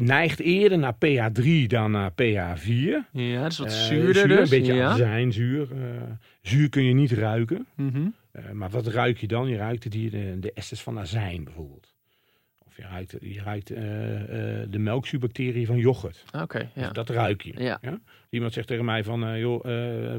[0.00, 3.10] neigt eerder naar pH3 dan naar pH4.
[3.12, 4.50] Ja, dat is wat Eh, zuurder zuur, dus.
[4.50, 4.88] Een beetje ja.
[4.90, 5.72] azijnzuur.
[5.72, 6.02] eh
[6.42, 7.66] zuur kun je niet ruiken.
[7.76, 8.06] Mhm.
[8.32, 9.48] Eh, maar wat ruik je dan?
[9.48, 11.94] Je ruikt hier de, de esters van azijn bijvoorbeeld.
[12.66, 13.66] Of je ruikt, je ruikt
[14.72, 16.24] de melkzuurbacteriën van yoghurt.
[16.42, 16.90] Oké, ja.
[16.90, 17.52] Dat ruik je.
[17.62, 17.80] Ja.
[18.30, 19.64] Iemand zegt tegen mij van, joh,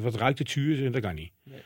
[0.01, 0.91] wat ruikt het zuur?
[0.91, 1.31] Dat kan niet.
[1.43, 1.59] Nee.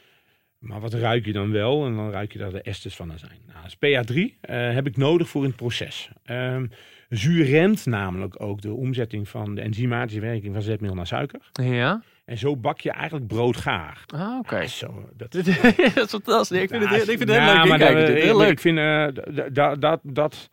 [0.60, 1.86] Maar wat ruik je dan wel?
[1.86, 3.39] En dan ruik je daar de esters van azijn.
[3.48, 6.10] Nou, dus pH3 eh, heb ik nodig voor in het proces.
[6.24, 6.65] Ehm,
[7.10, 11.50] zuur remt namelijk ook de omzetting van de enzymatische werking van zetmeel naar suiker.
[11.52, 12.02] Ja.
[12.26, 14.04] En zo bak je eigenlijk brood gaar.
[14.08, 14.56] Ah, oké.
[14.56, 15.58] Ah, dat dat is
[16.08, 16.62] fantastisch.
[16.62, 17.67] Ik vind het, ik vind het heel leuk.
[17.67, 18.52] maar ik- heel leuk.
[18.52, 19.08] Ik vind eh,
[19.54, 20.50] dat, dat,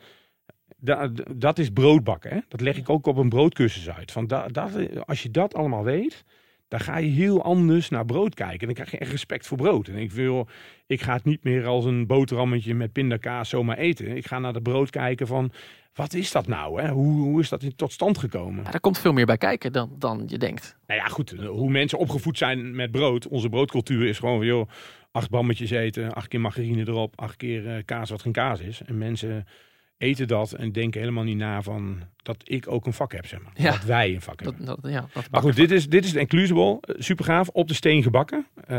[0.79, 2.31] dat, dat is broodbakken.
[2.31, 2.38] Hè?
[2.49, 4.12] Dat leg ik ook op een broodcursus uit.
[4.12, 4.71] Van da, dat,
[5.07, 6.25] als je dat allemaal weet,
[6.68, 8.61] dan ga je heel anders naar brood kijken.
[8.61, 9.88] En dan krijg je echt respect voor brood.
[9.88, 10.48] En ik wil,
[10.87, 14.16] ik ga het niet meer als een boterhammetje met pindakaas zomaar eten.
[14.16, 15.52] Ik ga naar de brood kijken van,
[15.94, 16.83] wat is dat nou?
[16.83, 16.90] Hè?
[16.90, 18.64] Hoe, hoe is dat tot stand gekomen?
[18.64, 20.76] Ja, daar komt veel meer bij kijken dan, dan je denkt.
[20.87, 21.31] Nou ja, goed.
[21.31, 23.29] Hoe mensen opgevoed zijn met brood.
[23.29, 24.68] Onze broodcultuur is gewoon van, joh,
[25.11, 28.83] acht bammetjes eten, acht keer margarine erop, acht keer eh, kaas wat geen kaas is.
[28.87, 29.46] En mensen
[29.99, 33.43] eten dat en denken helemaal niet na van dat ik ook een vak heb, zeg
[33.43, 33.53] maar.
[33.55, 33.71] Ja.
[33.71, 34.65] Dat wij een vak hebben.
[34.65, 36.79] Dat, ja, dat Maar goed, dit is, dit is de Inclusible.
[36.81, 37.49] Eh, Super gaaf.
[37.49, 38.47] Op de steen gebakken.
[38.67, 38.77] Eh,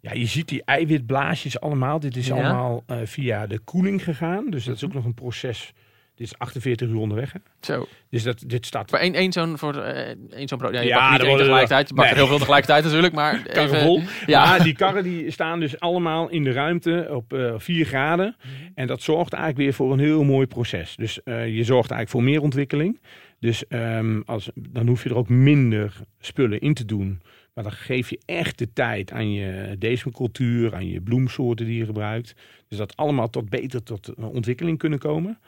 [0.00, 2.00] ja, je ziet die eiwitblaasjes allemaal.
[2.00, 2.34] Dit is Ja.
[2.34, 4.50] allemaal eh, via de koeling gegaan.
[4.50, 5.72] Dus dat is ook nog een proces.
[6.18, 7.32] Dit is 48 uur onderweg.
[7.32, 7.38] Hè?
[7.60, 7.86] Zo.
[8.10, 10.58] Dus dat, dit staat Maar één, één zo'n voor eh, één zo'n.
[10.72, 11.88] Ja, je Ja, niet één tegelijkertijd.
[11.88, 13.14] Je bakt er heel veel tegelijkertijd natuurlijk.
[13.14, 14.00] Maar even, vol.
[14.26, 14.44] Ja.
[14.44, 18.36] Maar die karren die staan dus allemaal in de ruimte op eh 4 graden.
[18.74, 20.96] En dat zorgt eigenlijk weer voor een heel mooi proces.
[20.96, 23.00] Dus eh, je zorgt eigenlijk voor meer ontwikkeling.
[23.40, 27.20] Dus ehm, als, dan hoef je er ook minder spullen in te doen.
[27.54, 29.76] Maar dan geef je echt de tijd aan je
[30.12, 32.34] cultuur, aan je bloemsoorten die je gebruikt.
[32.68, 35.38] Dus dat allemaal tot beter tot ontwikkeling kunnen komen.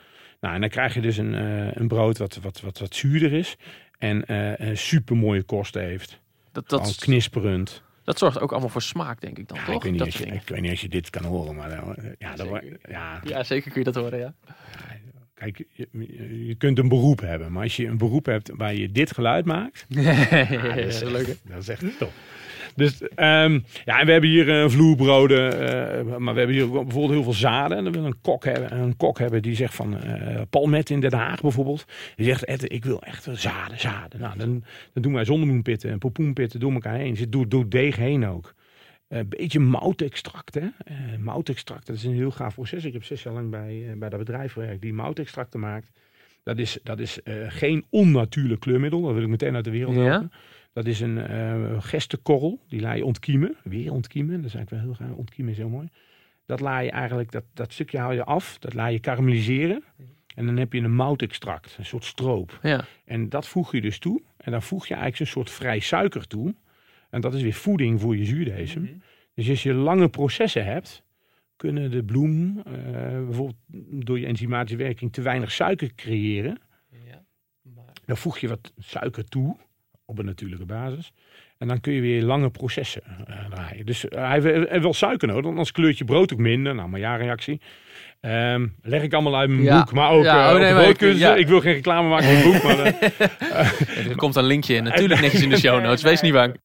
[0.40, 3.32] Nou, en dan krijg je dus een, eh, een brood wat, wat, wat, wat zuurder
[3.32, 3.56] is.
[3.98, 6.20] En eh, een super mooie kosten heeft.
[6.52, 7.82] dat, dat, knisperend.
[8.04, 9.74] dat zorgt ook allemaal voor smaak, denk ik dan, Ja, toch?
[9.74, 11.70] ik, weet niet dat als je, ik weet niet als je dit kan horen, maar
[11.70, 12.78] eh, ja, dat, Zeker.
[12.88, 14.34] ja, Ja, zeker kun je dat horen, ja.
[15.34, 19.12] kijk, je, kunt een beroep hebben, maar als je een beroep hebt waar je dit
[19.12, 21.10] geluid maakt, ja, dat, is, hè?
[21.44, 22.12] dat is echt top.
[22.76, 27.10] Dus ehm, ja, en we hebben hier eh, vloerbroden, eh, maar we hebben hier bijvoorbeeld
[27.10, 27.76] heel veel zaden.
[27.76, 31.00] En dan wil een kok hebben, een kok hebben die zegt van eh Palmet in
[31.00, 31.84] Den Haag bijvoorbeeld.
[32.16, 34.20] Die zegt, Ed, ik wil echt zaden, zaden.
[34.20, 37.16] Nou, dan, dan doen wij zonnemoenpitten en popoenpitten door elkaar heen.
[37.16, 38.54] Zit door, door deeg heen ook.
[39.08, 40.66] Een beetje moutextract, hè?
[41.18, 42.84] Moutextract, dat is een heel gaaf proces.
[42.84, 45.90] Ik heb zes jaar lang bij, bij dat bedrijf gewerkt die moutextracten maakt.
[46.42, 49.02] Dat is, dat is geen onnatuurlijk kleurmiddel.
[49.02, 50.28] Dat wil ik meteen uit de wereld Ja.
[50.72, 52.60] Dat is een eh gestenkorrel.
[52.68, 53.56] Die laat je ontkiemen.
[53.62, 54.36] Weer ontkiemen.
[54.36, 55.16] Dat is eigenlijk wel heel gaaf.
[55.16, 55.88] Ontkiemen is heel mooi.
[56.46, 58.58] Dat laat je eigenlijk, dat, dat stukje haal je af.
[58.58, 59.84] Dat laat je karamelliseren.
[60.34, 61.76] En dan heb je een moutextract.
[61.78, 62.58] Een soort stroop.
[62.62, 62.84] Ja.
[63.04, 64.22] En dat voeg je dus toe.
[64.36, 66.54] En dan voeg je eigenlijk een soort vrij suiker toe.
[67.10, 69.02] En dat is weer voeding voor je zuurdesem.
[69.34, 71.02] Dus als je lange processen hebt,
[71.56, 72.72] kunnen de bloem eh,
[73.24, 73.56] bijvoorbeeld
[74.06, 76.58] door je enzymatische werking te weinig suiker creëren.
[77.04, 77.24] Ja.
[78.04, 79.56] Dan voeg je wat suiker toe
[80.10, 81.12] op een natuurlijke basis.
[81.58, 83.86] En dan kun je weer lange processen eh, draaien.
[83.86, 86.74] Dus eh, hij heeft heeft wel suiker nodig, want anders kleurt je brood ook minder.
[86.74, 87.60] Nou, maar ja-reactie.
[88.20, 89.78] Ehm, leg ik allemaal uit mijn Ja.
[89.78, 91.34] boek, maar ook Ja, eh, oh, nee, maar ik- ja.
[91.34, 94.82] Ik wil geen reclame maken voor het boek, maar eh, Er komt een linkje in,
[94.84, 96.02] natuurlijk netjes in de show notes.
[96.02, 96.56] Wees niet bang.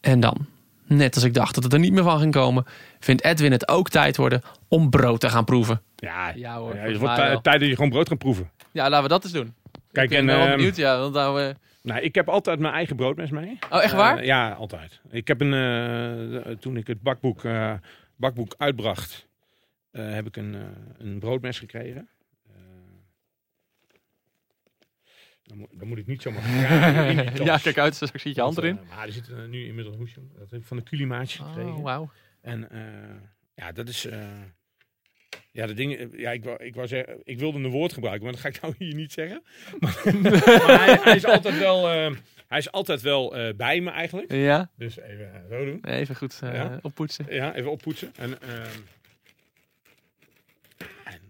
[0.00, 0.46] En dan,
[0.86, 2.64] net als ik dacht dat het er niet meer van ging komen,
[3.00, 5.82] vindt Edwin het ook tijd worden om brood te gaan proeven.
[5.96, 8.50] ja, Ja hoor, ja, het wordt tijd dat je gewoon brood gaat proeven.
[8.72, 9.54] Ja, laten we dat eens doen.
[9.92, 10.98] Kijk, ik en ben wel ehm, benieuwd, ja.
[10.98, 11.48] Want nou, eh,
[11.82, 13.58] nou, ik heb altijd mijn eigen broodmes mee.
[13.70, 14.18] Oh, echt waar?
[14.18, 15.00] Eh, ja, altijd.
[15.10, 15.54] Ik heb een,
[16.44, 17.74] eh, toen ik het bakboek, eh,
[18.16, 19.28] bakboek uitbracht,
[19.90, 20.60] eh, heb ik een, eh,
[20.98, 22.08] een broodmes gekregen.
[22.46, 22.52] Eh,
[25.42, 26.48] dan, moet, dan moet ik niet zomaar
[27.44, 28.78] ja, kijk uit, straks zit je hand erin.
[28.78, 30.20] eh, maar er zit eh, nu inmiddels een hoesje.
[30.38, 31.74] Dat heb ik van de Culimaatje gekregen.
[31.74, 32.10] Oh, wauw.
[32.40, 32.80] En eh,
[33.54, 34.08] ja, dat is.
[35.52, 36.10] Eh, ja, de dingen.
[36.18, 38.60] Ja, ik, wou, ik, wou zeggen, ik wilde een woord gebruiken, maar dat ga ik
[38.60, 39.42] nou hier niet zeggen.
[39.80, 40.02] Maar,
[40.66, 41.90] maar hij, hij is altijd wel.
[41.90, 42.14] eh,
[42.48, 44.32] hij is altijd wel eh, bij me eigenlijk.
[44.32, 45.84] Ja, Dus even eh, zo doen.
[45.84, 46.78] even goed eh, Ja.
[46.82, 47.26] oppoetsen.
[47.28, 48.12] Ja, even oppoetsen.
[48.16, 48.78] En, ehm,
[51.04, 51.20] en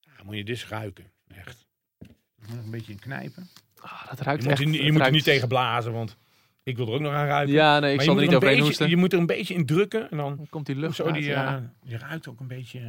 [0.00, 1.04] ja, moet je dus ruiken.
[1.36, 1.66] Echt.
[1.98, 2.06] Je
[2.46, 3.48] moet nog een beetje in knijpen.
[3.80, 4.60] Ah, dat Je ruikt moet, echt.
[4.60, 6.16] er, niet- je het moet er niet tegen blazen, want
[6.64, 7.54] ik wil er ook nog aan ruiken.
[7.54, 8.88] Ja, nee, ik maar zal je er moet, niet er een overheen beetje, hoesten.
[8.88, 11.14] je moet er een beetje in drukken en dan Dan komt die lucht zo uit,
[11.14, 11.56] die, ja.
[11.56, 12.78] eh, je ruikt ook een beetje.
[12.78, 12.86] eh,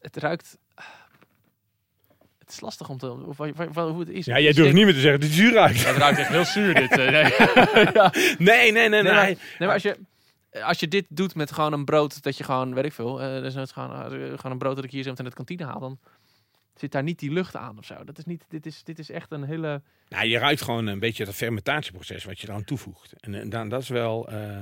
[0.00, 0.58] Het ruikt...
[2.38, 3.12] Het is lastig om te...
[3.12, 4.24] Of, wa- hoe het is.
[4.24, 5.80] Ja, jij durft niet meer te zeggen dat het zuur ruikt.
[5.80, 6.90] Ja, het ruikt echt heel zuur dit.
[6.90, 6.98] eh,
[7.74, 7.86] nee.
[7.94, 8.12] ja.
[8.38, 9.02] Nee, nee, nee, nee.
[9.02, 9.96] Nee, maar, nee, maar als je,
[10.62, 13.42] als je dit doet met gewoon een brood dat je gewoon, weet ik veel, eh
[13.42, 15.70] dus het gewoon, eh, gewoon een brood dat ik hier zo meteen uit de kantine
[15.70, 15.98] haal, dan
[16.78, 18.04] Zit daar niet die lucht aan of zo?
[18.04, 19.82] Dat is niet, dit, is, dit is echt een hele...
[20.08, 23.12] Nou, je ruikt gewoon een beetje dat fermentatieproces wat je eraan toevoegt.
[23.20, 24.56] En, en dan, dat is wel, eh,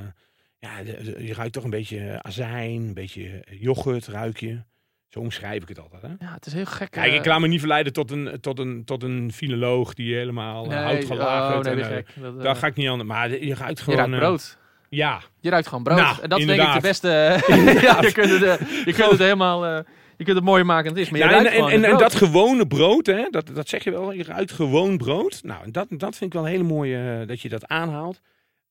[0.59, 0.79] ja,
[1.18, 4.62] je ruikt toch een beetje azijn, een beetje yoghurt ruik je.
[5.09, 6.03] Zo omschrijf ik het altijd.
[6.03, 6.09] Hè?
[6.09, 6.90] Ja, het is heel gek.
[6.90, 10.14] Kijk, eh, ik laat me niet verleiden tot een, tot een, tot een filoloog die
[10.14, 11.64] helemaal nee, hout oh, gelagerd.
[11.64, 12.22] nee, en, je eh.
[12.22, 13.07] Dat, eh, daar ga ik niet aan.
[13.07, 13.98] Maar je ruikt je gewoon.
[13.98, 14.59] ruikt eh, brood.
[14.88, 15.98] ja, Je ruikt gewoon brood.
[15.98, 17.09] Nou, en dat is denk ik de beste...
[17.88, 19.66] ja, je kunt het, eh, je kunt het helemaal...
[19.66, 19.85] eh,
[20.16, 21.11] je kunt het mooier maken dan het is.
[21.11, 22.11] Maar je Ja, en, ruikt en, gewoon en, het en brood.
[22.11, 25.40] dat gewone brood, hè, dat, dat zeg je wel, je ruikt gewoon brood.
[25.42, 28.20] Nou, en dat, dat vind ik wel een hele mooie eh, dat je dat aanhaalt.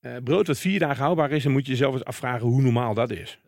[0.00, 2.94] Eh, brood wat vier dagen houdbaar is, dan moet je jezelf eens afvragen hoe normaal
[2.94, 3.38] dat is.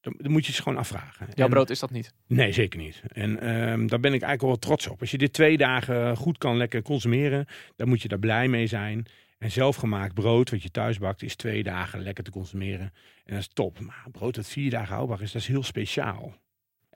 [0.00, 1.26] Dan, dan moet je het gewoon afvragen.
[1.34, 2.12] Jouw En- brood is dat niet.
[2.26, 3.02] Nee, zeker niet.
[3.12, 5.00] En ehm, daar ben ik eigenlijk wel trots op.
[5.00, 8.66] Als je dit twee dagen goed kan lekker consumeren, dan moet je daar blij mee
[8.66, 9.06] zijn.
[9.38, 12.92] En zelfgemaakt brood, wat je thuis bakt, is twee dagen lekker te consumeren.
[13.24, 13.80] En dat is top.
[13.80, 16.34] Maar brood dat vier dagen houdbaar is, dat is heel speciaal.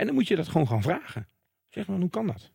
[0.01, 1.29] En dan moet je dat gewoon gaan vragen.
[1.69, 2.51] Zeg maar, hoe kan dat?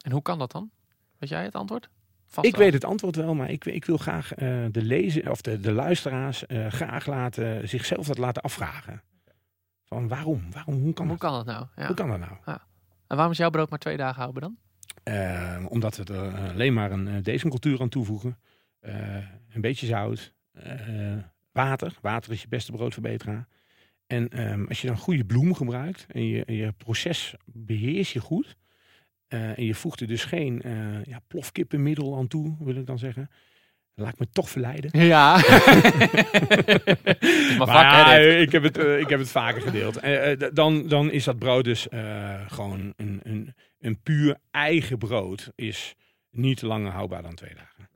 [0.00, 0.70] En hoe kan dat dan?
[1.18, 1.90] Weet jij het antwoord?
[2.26, 5.40] Vast Ik weet het antwoord wel, maar ik, ik wil graag eh, de lezer of
[5.40, 9.02] de, de luisteraars eh, graag laten, zichzelf dat laten afvragen.
[9.84, 10.52] Van waarom?
[10.52, 10.80] waarom?
[10.80, 11.30] Hoe kan Hoe dat?
[11.30, 11.66] kan dat nou?
[11.76, 11.86] Ja.
[11.86, 12.32] Hoe kan dat nou?
[13.06, 14.56] En waarom is jouw brood maar twee dagen houden dan?
[15.02, 18.38] Eh, omdat we er eh, alleen maar een decimcultuur aan toevoegen.
[18.80, 20.34] Een beetje zout.
[21.52, 21.98] water.
[22.00, 23.48] Water is je beste broodverbeteraar.
[24.10, 28.56] En ehm, als je dan goede bloem gebruikt en je, je proces beheers je goed.
[29.28, 32.98] eh, en je voegt er dus geen eh ja, plofkippenmiddel aan toe, wil ik dan
[32.98, 33.30] zeggen.
[33.94, 35.06] Laat ik me toch verleiden.
[35.06, 35.36] Ja.
[37.58, 40.00] Maar Maar hè, ik, heb het, eh, ik heb het vaker gedeeld.
[40.54, 41.86] Dan, dan is dat brood dus
[42.46, 45.52] gewoon een, een, een puur eigen brood.
[45.54, 45.94] Is
[46.30, 47.88] niet langer houdbaar dan twee dagen.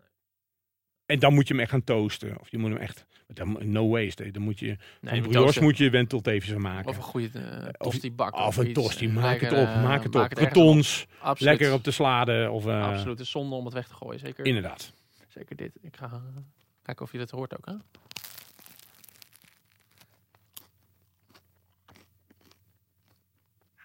[1.07, 2.41] En dan moet je hem echt gaan toasten.
[2.41, 3.07] Of je moet hem echt...
[3.27, 4.31] dan- No waste.
[4.31, 4.67] Dan moet je...
[4.67, 5.63] Nee, van je moet brioche toasten.
[5.63, 6.89] moet je wenteltevens van maken.
[6.89, 8.35] Of een goede uh, Of- tosti bak.
[8.35, 8.75] Of een iets.
[8.81, 9.09] tosti.
[9.09, 9.75] Maak Lekker, het op.
[9.75, 10.23] eh, Maak het op.
[10.23, 11.41] Absoluut.
[11.41, 12.51] Lekker op de slade.
[12.51, 13.21] Of, eh, Absoluut.
[13.21, 14.21] Is zonde om het weg te gooien.
[14.21, 14.93] Zeker, Inderdaad.
[15.29, 15.71] zeker dit.
[15.83, 16.23] Ik ga eh,
[16.83, 17.67] kijken of je dit hoort ook.
[17.67, 17.73] Hè?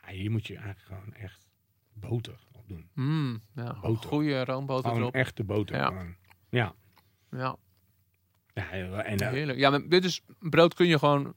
[0.08, 1.48] Ja, hier moet je eigenlijk gewoon echt
[1.94, 2.90] boter op doen.
[2.94, 3.78] Mm, ja.
[3.82, 4.10] Boter.
[4.10, 5.14] Goede roomboter Gewoon erop.
[5.14, 5.76] echte boter.
[5.76, 6.06] Ja.
[6.50, 6.74] Ja.
[7.32, 7.56] Ja,
[8.54, 9.04] ja.
[9.04, 9.58] En, eh, heerlijk.
[9.58, 11.34] Ja, maar dit is brood kun je gewoon...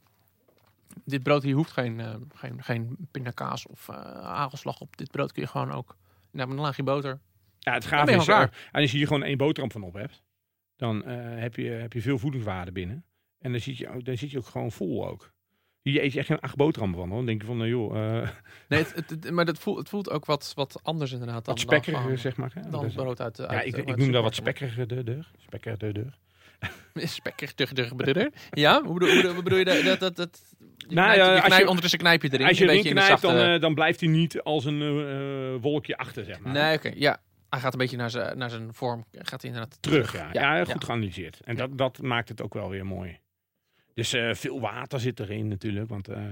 [1.05, 4.97] Dit brood hier hoeft geen, eh, geen, geen pindakaas of eh hagelslag op.
[4.97, 5.97] Dit brood kun je gewoon ook...
[6.31, 7.19] Nou, met een laagje boter.
[7.63, 9.93] Ja, het Dan gaaf is, eh, en als je hier gewoon één boterham van op
[9.93, 10.23] hebt,
[10.75, 13.05] dan eh, heb, je, heb je veel voedingswaarde binnen.
[13.39, 15.32] En dan zit je, dan zit je ook gewoon vol ook.
[15.83, 17.07] Hier eet je echt geen acht boterhammen van.
[17.07, 17.17] hoor.
[17.17, 18.29] Dan denk je van, nou joh, eh,
[18.69, 21.45] Nee, het, het- het- maar dat voelt, het voelt ook wat, wat anders inderdaad.
[21.45, 22.51] Dan, wat spekkeriger dan, zeg maar.
[22.53, 22.69] hè.
[22.69, 25.31] Dan Dus, brood uit de ja, uit, ik, ik noem dat wat spekkeriger de deur.
[25.37, 26.17] Spekkeriger de deur.
[26.95, 28.31] Spekker, dug, dug, bedurder.
[28.51, 29.83] Ja, hoe bedoel, hoe bedoel- je dat?
[29.83, 30.41] dat, dat, dat
[30.77, 32.47] je Nou knijpt- je als knijpt- je- ondertussen knijp je erin.
[32.47, 33.37] Als je een erin beetje in de knijpt, zachte...
[33.37, 36.53] dan, eh, dan blijft hij niet als een eh, wolkje achter, zeg maar.
[36.53, 37.21] nee, oké, ja.
[37.49, 39.05] Hij gaat een beetje naar zijn, naar zijn vorm.
[39.11, 40.29] Gaat hij inderdaad Terug, ja.
[40.31, 40.85] Ja, Ja, goed ja.
[40.85, 41.39] geanalyseerd.
[41.43, 43.19] En dat, dat maakt het ook wel weer mooi.
[43.93, 45.89] Dus eh, veel water zit erin natuurlijk.
[45.89, 46.23] Want eh,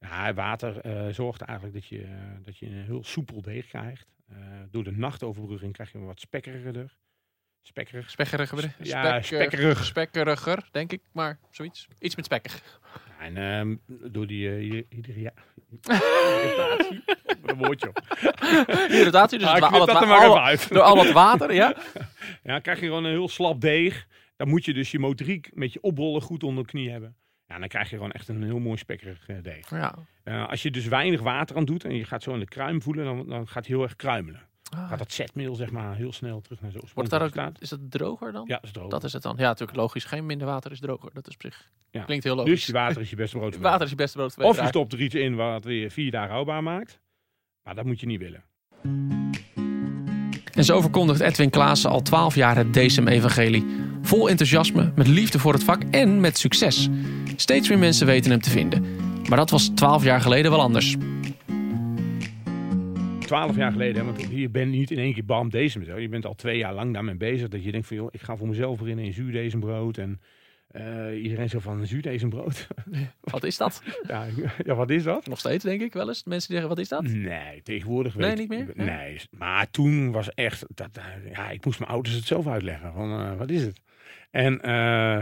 [0.00, 2.06] ja, water eh, zorgt eigenlijk dat je,
[2.44, 4.12] dat je een heel soepel deeg krijgt.
[4.70, 6.96] Door de nachtoverbrugging krijg je een wat spekkeriger.
[7.62, 8.10] Spekkerig.
[8.10, 8.50] Spekkerig.
[8.54, 8.84] bedoel je?
[8.88, 9.84] Ja, Spekker- spekkerig.
[9.84, 11.00] Spekkeriger, denk ik.
[11.12, 11.88] Maar zoiets.
[11.98, 12.62] Iets met spekker.
[13.18, 13.76] En ehm,
[14.12, 15.30] door die uh, hydratatie.
[15.82, 17.04] Irritatie.
[17.46, 18.00] Een woordje op.
[18.88, 19.98] Irritatie, dus Ah, al dat
[20.68, 21.76] door al het water, ja.
[22.42, 24.06] Ja, krijg je gewoon een heel slap deeg.
[24.36, 27.16] Dan moet je dus je motoriek met je oprollen goed onder de knie hebben.
[27.46, 29.70] Ja, dan krijg je gewoon echt een heel mooi spekkerig eh, deeg.
[29.70, 29.94] ja.
[30.24, 32.82] Eh, als je dus weinig water aan doet en je gaat zo in de kruim
[32.82, 34.40] voelen, dan, dan gaat hij heel erg kruimelen.
[34.74, 34.88] Ah.
[34.88, 37.60] Gaat dat zetmeel zeg maar heel snel terug naar zijn Wordt daar ook, staat.
[37.60, 38.44] is dat droger dan?
[38.46, 38.90] Ja, dat is droog.
[38.90, 39.34] Dat is het dan.
[39.36, 40.04] Ja, natuurlijk logisch.
[40.04, 41.10] Geen minder water is droger.
[41.14, 41.70] Dat is op zich.
[41.90, 42.04] Ja.
[42.04, 42.52] Klinkt heel logisch.
[42.52, 43.56] dus je water is je beste brood.
[43.70, 44.36] Water is je beste brood.
[44.36, 47.00] Of je stopt er iets in wat weer vier dagen houdbaar maakt.
[47.62, 48.44] Maar dat moet je niet willen.
[50.54, 53.64] En zo verkondigt Edwin Klaassen al 12 jaar het Decem-evangelie.
[54.02, 56.88] Vol enthousiasme, met liefde voor het vak en met succes.
[57.36, 58.84] Steeds meer mensen weten hem te vinden.
[59.28, 60.96] Maar dat was 12 jaar geleden wel anders.
[63.18, 66.00] Twaalf jaar geleden, want je bent niet in één keer bam deze.
[66.00, 67.48] Je bent al twee jaar lang daarmee bezig.
[67.48, 69.98] Dat je denkt van, joh, ik ga voor mezelf beginnen in zuurdesembrood.
[69.98, 70.20] En
[70.74, 72.66] eh, iedereen zo van, zuurdesembrood?
[73.20, 73.82] Wat is dat?
[74.08, 74.26] ja,
[74.66, 75.26] ja, wat is dat?
[75.26, 76.24] Nog steeds, denk ik wel eens.
[76.24, 77.02] Mensen zeggen, wat is dat?
[77.02, 78.72] Nee, tegenwoordig Nee, weet niet meer?
[78.74, 82.92] Nee, maar toen was echt, dat, eh, ja, ik moest mijn ouders het zelf uitleggen.
[82.92, 83.80] Van, eh, wat is het?
[84.30, 84.58] En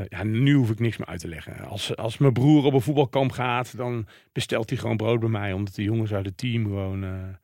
[0.09, 1.69] ja, nu hoef ik niks meer uit te leggen.
[1.69, 5.53] Als, als mijn broer op een voetbalkamp gaat, dan bestelt hij gewoon brood bij mij.
[5.53, 7.37] Omdat de jongens uit het team gewoon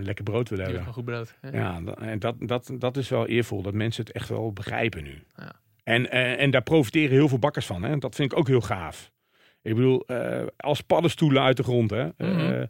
[0.00, 0.92] lekker brood willen hebben.
[0.92, 1.38] goed brood.
[1.52, 3.62] Ja, dat, en dat, dat, dat is wel eervol.
[3.62, 5.22] Dat mensen het echt wel begrijpen nu.
[5.36, 5.60] Ja.
[5.84, 7.82] En, eh, en daar profiteren heel veel bakkers van.
[7.82, 7.98] Hè?
[7.98, 9.10] Dat vind ik ook heel gaaf.
[9.62, 11.90] Ik bedoel, eh, als paddenstoelen uit de grond.
[11.90, 12.08] Hè?
[12.16, 12.38] Mhm.
[12.52, 12.62] Eh,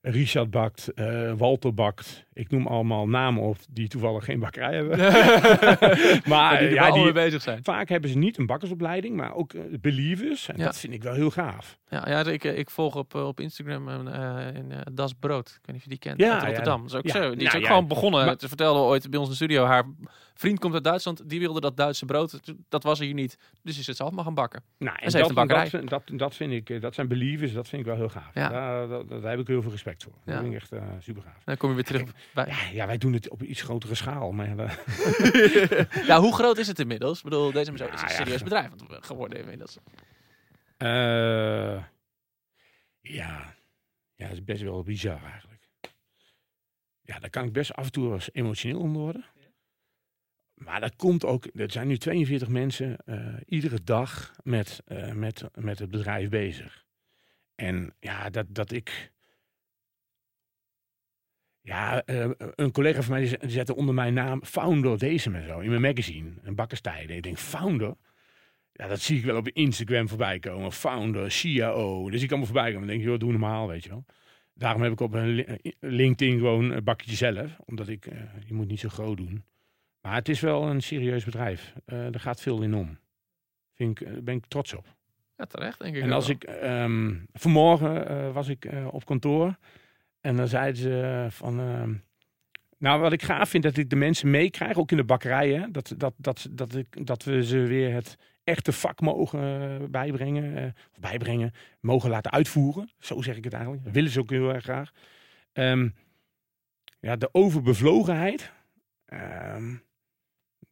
[0.00, 0.92] Richard bakt,
[1.36, 2.24] Walter bakt.
[2.32, 4.98] Ik noem allemaal namen op die toevallig geen bakkerij hebben.
[6.32, 7.58] maar die ja, die, mee bezig zijn.
[7.64, 10.48] vaak hebben ze niet een bakkersopleiding, maar ook believers.
[10.48, 10.64] En Ja.
[10.64, 11.78] dat vind ik wel heel gaaf.
[11.88, 15.48] Ja, ja ik, ik volg op, op Instagram een, eh, Das Brood.
[15.48, 16.18] Ik weet niet of je die kent.
[16.20, 16.46] Ja, uit ja.
[16.46, 16.80] Rotterdam.
[16.82, 17.12] Dat is ook Ja.
[17.12, 17.30] zo.
[17.34, 17.68] Die is Nou, ook ja.
[17.68, 18.24] gewoon begonnen.
[18.26, 19.64] Maar- Ze vertelde ooit bij ons in de studio.
[19.64, 19.84] Haar
[20.38, 21.28] vriend komt uit Duitsland.
[21.28, 22.40] Die wilde dat Duitse brood.
[22.68, 23.38] Dat was er hier niet.
[23.62, 24.62] Dus is het zelf maar gaan bakken.
[24.78, 25.70] Nou, ze heeft een bakkerij.
[25.70, 28.34] Dat, dat, dat vind ik, eh, dat zijn believers, dat vind ik wel heel gaaf.
[28.34, 28.48] Ja.
[28.48, 30.12] Daar, daar, daar heb ik heel veel respect voor.
[30.24, 30.32] Ja.
[30.32, 31.44] Dat vind ik echt eh, super gaaf.
[31.44, 32.02] Dan kom je weer terug
[32.34, 32.46] bij.
[32.46, 34.32] Ja, ja, wij doen het op een iets grotere schaal.
[34.32, 34.70] Maar ja,
[36.06, 37.18] Ja, hoe groot is het inmiddels?
[37.18, 39.78] Ik bedoel, deze is Ja, een ja, serieus bedrijf geworden inmiddels.
[40.76, 40.88] Eh,
[43.00, 43.54] ja.
[44.14, 45.66] ja, dat is best wel bizar eigenlijk.
[47.02, 49.24] Ja, daar kan ik best af en toe eens emotioneel om worden.
[50.58, 55.44] Maar dat komt ook, er zijn nu 42 mensen eh, iedere dag met, eh, met,
[55.54, 56.84] met het bedrijf bezig.
[57.54, 59.12] En ja, dat, dat ik.
[61.60, 65.68] Ja, eh, een collega van mij zette onder mijn naam Founder deze en zo in
[65.68, 67.16] mijn magazine, een bakkerstijden.
[67.16, 67.94] Ik denk, Founder?
[68.72, 70.72] Ja, dat zie ik wel op Instagram voorbij komen.
[70.72, 72.10] Founder, CIO.
[72.10, 72.80] Dus ik kan me voorbij komen.
[72.80, 74.04] Dan denk je, joh, doe normaal, weet je wel.
[74.54, 75.14] Daarom heb ik op
[75.80, 77.58] LinkedIn gewoon een bakje zelf.
[77.64, 78.04] Omdat ik,
[78.46, 79.44] je moet niet zo groot doen.
[80.00, 81.74] Maar het is wel een serieus bedrijf.
[81.84, 82.98] Eh er gaat veel in om.
[83.74, 84.96] Vind ik, eh, ben ik trots op.
[85.36, 86.16] Ja, terecht denk ik En wel.
[86.16, 89.56] als ik, ehm, vanmorgen eh, was ik op kantoor.
[90.20, 91.94] En dan zeiden ze van, ehm,
[92.78, 95.72] nou wat ik gaaf vind, dat ik de mensen meekrijg, ook in de bakkerijen.
[95.72, 101.00] Dat, dat, dat, dat, ik, dat we ze weer het echte vak mogen bijbrengen, of
[101.00, 102.90] bijbrengen, mogen laten uitvoeren.
[102.98, 103.84] Zo zeg ik het eigenlijk.
[103.84, 104.92] Dat willen ze ook heel erg graag.
[105.52, 105.88] Ehm,
[107.00, 108.52] ja, de overbevlogenheid.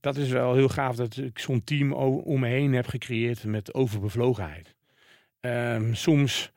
[0.06, 3.74] Dat is wel heel gaaf dat ik zo'n team om me heen heb gecreëerd met
[3.74, 4.74] overbevlogenheid.
[5.40, 6.52] Ehm, soms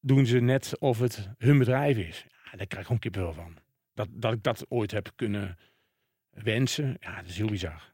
[0.00, 2.24] doen ze net of het hun bedrijf is.
[2.28, 3.56] Ja, daar krijg ik gewoon kippenvel van.
[3.94, 5.58] Dat, dat ik dat ooit heb kunnen
[6.30, 7.92] wensen, ja, dat is heel bizar.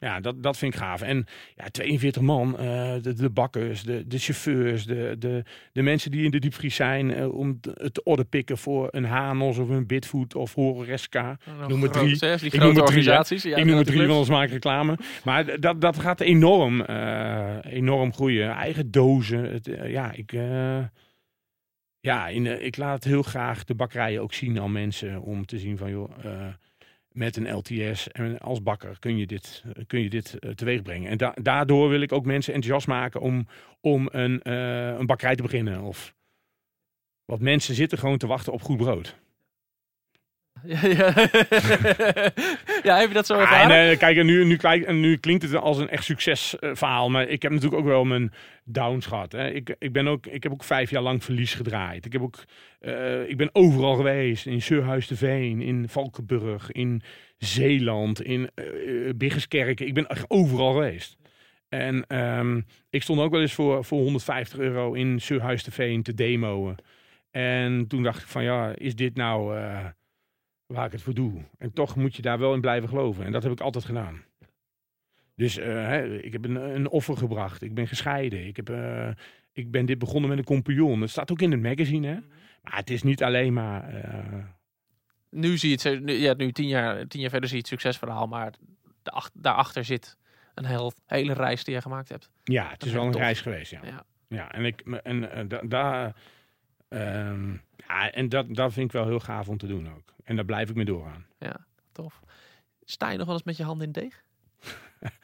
[0.00, 1.02] Ja, dat, dat vind ik gaaf.
[1.02, 6.10] En ja, 42 man, eh, de, de bakkers, de, de chauffeurs, de, de, de mensen
[6.10, 9.68] die in de diepvries zijn eh, om het te orde pikken voor een Hanos of
[9.68, 10.56] een Bitfood of.
[10.56, 12.06] Nog noem groot, drie.
[12.06, 12.80] die Ik grote noem drie, hè.
[12.80, 13.42] organisaties.
[13.42, 14.10] Ja, ik noem het drie, want clubs.
[14.10, 14.98] anders maak ik reclame.
[15.24, 18.50] Maar dat, dat gaat enorm, eh, enorm groeien.
[18.50, 19.44] Eigen dozen.
[19.44, 20.32] Het, ja, ik,
[22.00, 25.20] ja in, ik laat heel graag de bakkerijen ook zien aan mensen.
[25.20, 26.10] Om te zien van, joh,
[27.18, 31.10] met een LTS en als bakker kun je dit, kun je dit eh, teweeg brengen.
[31.10, 33.46] En da- daardoor wil ik ook mensen enthousiast maken om,
[33.80, 35.80] om een, eh, een bakkerij te beginnen.
[35.82, 36.14] Of,
[37.24, 39.16] want mensen zitten gewoon te wachten op goed brood.
[40.66, 41.12] Ja, ja.
[42.82, 43.76] ja, heb je dat zo Ah, ervaren?
[43.76, 44.44] en, kijk, en nu,
[44.94, 47.10] nu, klinkt het als een echt succesverhaal.
[47.10, 48.32] maar ik heb natuurlijk ook wel mijn
[48.64, 49.32] downs gehad.
[49.32, 49.50] Hè.
[49.50, 52.04] Ik, ik, ben ook, ik heb ook vijf jaar lang verlies gedraaid.
[52.04, 52.44] Ik, heb ook,
[52.80, 54.46] eh, ik ben overal geweest.
[54.46, 57.02] In Surhuis de Veen, in Valkenburg, in
[57.38, 59.86] Zeeland, in uh, Biggeskerken.
[59.86, 61.16] Ik ben echt overal geweest.
[61.68, 66.02] En ehm, ik stond ook wel eens voor, voor 150 euro in Surhuis de Veen
[66.02, 66.76] te demoen.
[67.30, 69.56] En toen dacht ik van ja, is dit nou...
[70.68, 71.44] waar ik het voor doe.
[71.58, 73.24] En toch moet je daar wel in blijven geloven.
[73.24, 74.22] En dat heb ik altijd gedaan.
[75.34, 77.62] Dus eh, hè, ik heb een, een offer gebracht.
[77.62, 78.46] Ik ben gescheiden.
[78.46, 79.08] Ik, heb, eh,
[79.52, 81.00] ik ben dit begonnen met een compagnon.
[81.00, 82.06] Het staat ook in het magazine.
[82.06, 82.18] Hè?
[82.62, 83.88] Maar het is niet alleen maar...
[83.94, 84.44] eh,
[85.30, 87.72] Nu zie je het, nu, ja, nu tien jaar, tien jaar verder zie je het
[87.72, 88.52] succesverhaal, maar
[89.02, 90.16] de ach- daarachter zit
[90.54, 92.30] een heel, hele reis die je gemaakt hebt.
[92.44, 93.20] ja, het is Dat wel een tof.
[93.20, 93.70] reis geweest.
[93.70, 94.04] Ja, Ja.
[94.28, 96.16] ja en, ik, en da- daar...
[96.88, 97.52] ehm,
[97.88, 100.14] ja, en dat, dat vind ik wel heel gaaf om te doen ook.
[100.24, 101.26] En daar blijf ik mee doorgaan.
[101.92, 102.20] Tof.
[102.84, 104.22] Sta je nog wel eens met je handen in de deeg?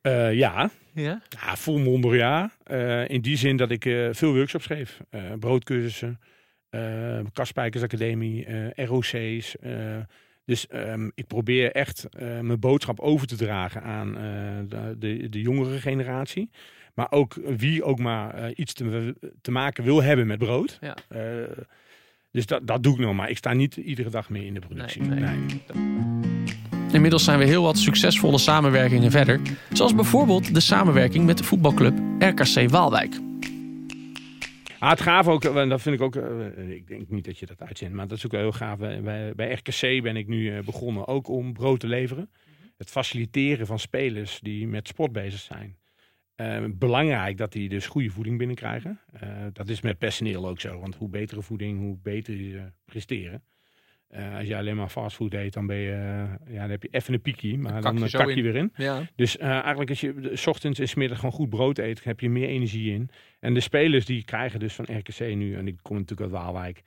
[0.00, 1.22] Eh, ja, Ja.
[1.28, 2.50] Ja, volmondig ja.
[2.62, 5.00] Eh, in die zin dat ik eh, veel workshops geef.
[5.38, 6.20] Broodcursussen,
[7.32, 8.46] Kaspijkersacademie,
[8.84, 9.56] ROC's.
[10.44, 14.12] dus ehm, ik probeer echt mijn boodschap over te dragen aan
[14.68, 16.50] de, de, de jongere generatie.
[16.98, 20.78] Maar ook wie ook maar eh, iets te, te maken wil hebben met brood.
[20.80, 20.96] Ja.
[21.08, 21.20] Eh,
[22.30, 23.14] dus dat, dat doe ik nog.
[23.14, 25.02] Maar ik sta niet iedere dag meer in de productie.
[25.02, 25.62] Nee, nee.
[25.74, 26.92] Nee.
[26.92, 29.40] Inmiddels zijn we heel wat succesvolle samenwerkingen verder.
[29.72, 33.20] Zoals bijvoorbeeld de samenwerking met de voetbalclub RKC Waalwijk.
[34.78, 37.46] Ah, het gaaf ook, en dat vind ik ook, eh, ik denk niet dat je
[37.46, 38.78] dat uitzendt, maar dat is ook wel heel gaaf.
[38.78, 42.30] Bij, bij, RKC ben ik nu eh, begonnen ook om brood te leveren.
[42.76, 45.77] Het faciliteren van spelers die met sport bezig zijn.
[46.38, 49.00] Eh, belangrijk dat die dus goede voeding binnenkrijgen.
[49.12, 53.42] Eh, dat is met personeel ook zo, want hoe betere voeding, hoe beter je presteren.
[54.08, 56.88] Eh, als je alleen maar fastfood eet, dan ben je, eh, ja, dan heb je
[56.90, 58.36] even een piekie, maar dan je zo kak in.
[58.36, 58.72] je weer in.
[58.76, 59.02] Ja.
[59.14, 62.48] Dus eigenlijk als je 's ochtends en 's gewoon goed brood eet, heb je meer
[62.48, 63.10] energie in.
[63.40, 66.82] En de spelers die krijgen dus van RKC nu, en ik kom natuurlijk uit Waalwijk,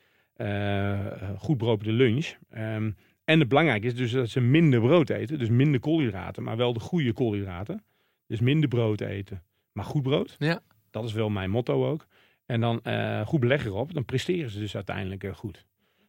[1.38, 2.34] goed brood bij de lunch.
[2.50, 2.92] Ehm,
[3.24, 5.40] en het belangrijke is dus dat ze minder brood eten.
[5.40, 7.84] Dus minder koolhydraten, maar wel de goede koolhydraten.
[8.32, 10.36] Dus minder brood eten, maar goed brood.
[10.40, 10.60] Ja.
[10.92, 12.08] Dat is wel mijn motto ook.
[12.46, 13.94] En dan eh, goed beleg erop.
[13.94, 15.66] Dan presteren ze dus uiteindelijk eh, goed.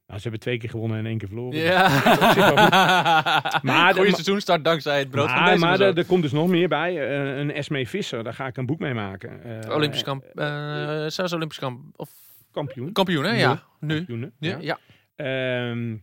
[0.06, 1.58] Nou, ze hebben twee keer gewonnen en één keer verloren.
[1.58, 1.88] Ja.
[3.62, 6.48] Maar de- seizoenstart dankzij het brood van maar deze maar er, er komt dus nog
[6.48, 7.08] meer bij.
[7.08, 9.40] Eh, een Esmee Visser, daar ga ik een boek mee maken.
[9.70, 10.24] Olympisch kamp,
[11.06, 12.10] zelfs Olympisch kamp, of
[12.50, 12.92] kampioen.
[12.92, 13.30] kampioen, hè?
[13.38, 13.96] Ja, nu.
[13.96, 14.58] Kampioenen, Ja.
[14.60, 14.78] ja.
[15.16, 15.70] ja.
[15.70, 15.96] Ehm,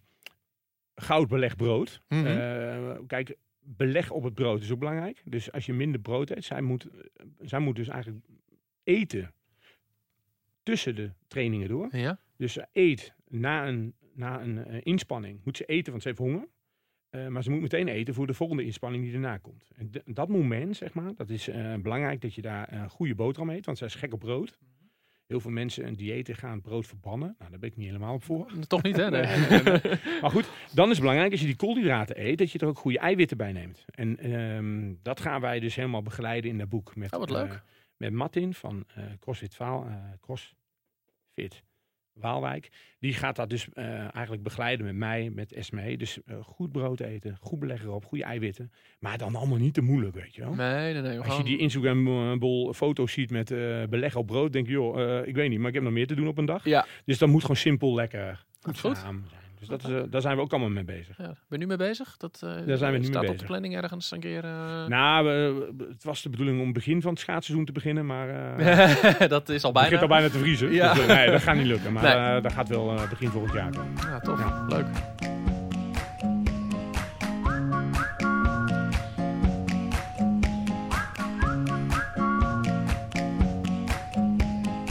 [0.96, 2.02] goudbeleg brood.
[2.08, 3.06] Mhm.
[3.08, 5.22] Kijk, beleg op het brood is ook belangrijk.
[5.26, 6.88] Dus als je minder brood eet, zij moet,
[7.40, 8.26] zij moet dus eigenlijk
[8.84, 9.34] eten
[10.64, 11.98] tussen de trainingen door.
[11.98, 12.20] ja.
[12.38, 16.20] Dus ze eet na een, na een eh, inspanning, moet ze eten, want ze heeft
[16.20, 16.48] honger.
[17.10, 19.72] Eh, maar ze moet meteen eten voor de volgende inspanning die daarna komt.
[19.76, 23.50] En dat moment, zeg maar, dat is eh, belangrijk dat je daar een goede boterham
[23.50, 24.58] eet, want zij is gek op brood.
[25.30, 27.36] Heel veel mensen een dieet gaan brood verbannen.
[27.40, 28.52] Nou, daar ben ik niet helemaal op voor.
[28.68, 29.10] Toch niet, hè?
[29.20, 29.22] Nee.
[30.22, 32.78] Maar goed, dan is het belangrijk als je die koolhydraten eet, dat je er ook
[32.78, 33.86] goede eiwitten bij neemt.
[33.92, 36.96] En ehm, dat gaan wij dus helemaal begeleiden in dat boek.
[36.96, 37.64] Met, Oh, wat eh, leuk.
[37.98, 41.64] met Martin van eh CrossFit, Vaal, eh, CrossFit
[42.20, 42.70] Waalwijk.
[43.00, 45.98] Die gaat dat dus eh, eigenlijk begeleiden met mij, met Esmee.
[45.98, 48.72] Dus eh, goed brood eten, goed beleg erop, goede eiwitten.
[49.00, 50.54] Maar dan allemaal niet te moeilijk, weet je wel.
[50.54, 51.20] Nee, nee, nee.
[51.20, 55.28] Als je die Instagram-bol foto's ziet met eh, beleg op brood, denk je, joh, eh,
[55.28, 56.64] ik weet niet, maar ik heb nog meer te doen op een dag.
[56.64, 56.86] Ja.
[57.06, 59.06] Dus dat moet gewoon simpel lekker Goed, goed.
[59.60, 61.18] Dus dat is, eh, daar zijn we ook allemaal mee bezig.
[61.18, 62.18] Ja, ben je nu mee bezig?
[62.18, 63.48] Dat, eh, Daar zijn we nu mee staat op de bezig.
[63.48, 64.44] planning ergens een keer.
[64.44, 68.28] eh, Nou, we- het was de bedoeling om begin van het schaatsseizoen te beginnen, maar
[69.28, 69.80] dat is al het bijna.
[69.90, 70.72] begint al bijna te vriezen.
[70.74, 70.94] Ja.
[70.94, 71.94] Dus, nee, dat gaat niet lukken.
[71.94, 72.42] Maar Nee.
[72.42, 73.94] dat gaat wel begin volgend jaar komen.
[74.02, 74.40] Ja, tof.
[74.40, 74.66] Ja.
[74.70, 74.86] Leuk.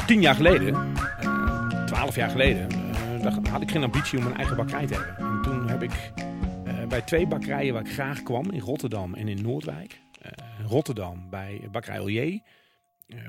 [0.07, 0.93] Tien jaar geleden,
[1.87, 2.67] twaalf jaar geleden,
[3.19, 5.17] eh, dacht- had ik geen ambitie om een eigen bakkerij te hebben.
[5.27, 6.13] En toen heb ik
[6.65, 10.01] eh, bij twee bakkerijen waar ik graag kwam, in Rotterdam en in Noordwijk.
[10.21, 10.31] eh,
[10.67, 12.41] Rotterdam bij bakkerij Olier,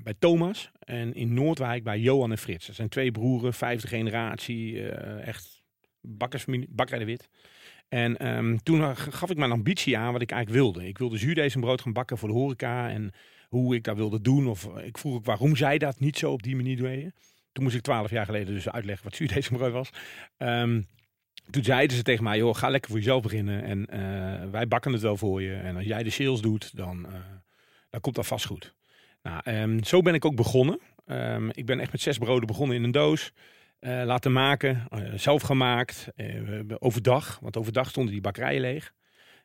[0.03, 0.71] bij Thomas.
[0.79, 2.65] En in Noordwijk bij Johan en Frits.
[2.67, 4.89] Dat zijn twee broeren, vijfde generatie,
[5.21, 5.61] echt
[6.01, 7.29] bakkersfamilie, bakkerij de Wit.
[7.89, 10.87] En ehm, toen gaf ik mijn ambitie aan wat ik eigenlijk wilde.
[10.87, 13.11] Ik wilde zuurdesembrood gaan bakken voor de horeca en
[13.49, 14.47] hoe ik dat wilde doen.
[14.47, 17.13] Of ik vroeg ook waarom zij dat niet zo op die manier deden.
[17.51, 19.89] Toen moest ik twaalf jaar geleden dus uitleggen wat zuurdesembrood was.
[20.37, 20.81] Ehm,
[21.49, 23.63] toen zeiden ze tegen mij, joh, ga lekker voor jezelf beginnen.
[23.63, 25.53] En eh, wij bakken het wel voor je.
[25.53, 27.13] En als jij de sales doet, dan, eh,
[27.89, 28.73] dan komt dat vast goed.
[29.23, 30.79] Nou, ehm, zo ben ik ook begonnen.
[31.05, 33.31] Ehm, ik ben echt met zes broden begonnen in een doos.
[33.79, 36.07] eh, laten maken, zelf gemaakt,
[36.79, 37.39] overdag.
[37.41, 38.93] Want overdag stonden die bakkerijen leeg.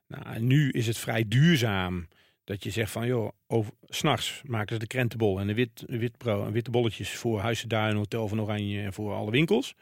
[0.06, 2.08] Nou, nu is het vrij duurzaam
[2.44, 6.16] dat je zegt van, joh, over, s'nachts maken ze de krentenbol en de wit, wit
[6.18, 9.74] bro- witte bolletjes voor Huizen Duin, Hotel van Oranje en voor alle winkels.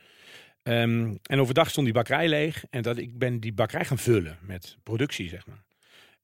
[0.62, 4.38] Ehm, en overdag stond die bakkerij leeg en dat ik ben die bakkerij gaan vullen
[4.42, 5.62] met productie, zeg maar.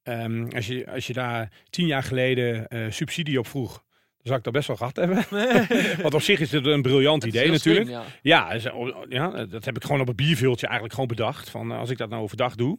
[0.03, 3.83] Ehm, als, je, als je daar tien jaar geleden eh, subsidie op vroeg, dan
[4.23, 5.25] zou ik dat best wel gehad hebben.
[6.03, 7.89] Want op zich is het een briljant Het idee slim, natuurlijk.
[7.91, 8.05] ja.
[8.23, 11.51] Ja, is- oh, ja, dat heb ik gewoon op een bierveeltje eigenlijk gewoon bedacht.
[11.51, 12.79] Van eh, als ik dat nou overdag doe.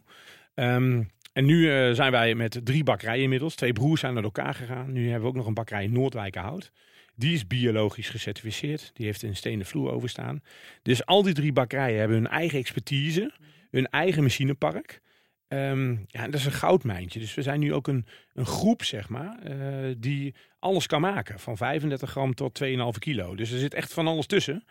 [0.54, 1.02] Ehm,
[1.32, 3.54] en nu eh, zijn wij met drie bakkerijen inmiddels.
[3.54, 4.92] Twee broers zijn naar elkaar gegaan.
[4.92, 6.72] Nu hebben we ook nog een bakkerij in Noordwijkerhout.
[7.14, 8.90] Die is biologisch gecertificeerd.
[8.94, 10.42] Die heeft een stenen vloer overstaan.
[10.82, 13.32] Dus al die drie bakkerijen hebben hun eigen expertise.
[13.70, 15.00] Hun eigen machinepark.
[15.48, 17.20] Ehm, ja, dat is een goudmijntje.
[17.20, 21.38] Dus we zijn nu ook een, een groep, zeg maar, eh, die alles kan maken.
[21.38, 23.34] Van 35 gram tot 2,5 kilo.
[23.34, 24.64] Dus er zit echt van alles tussen.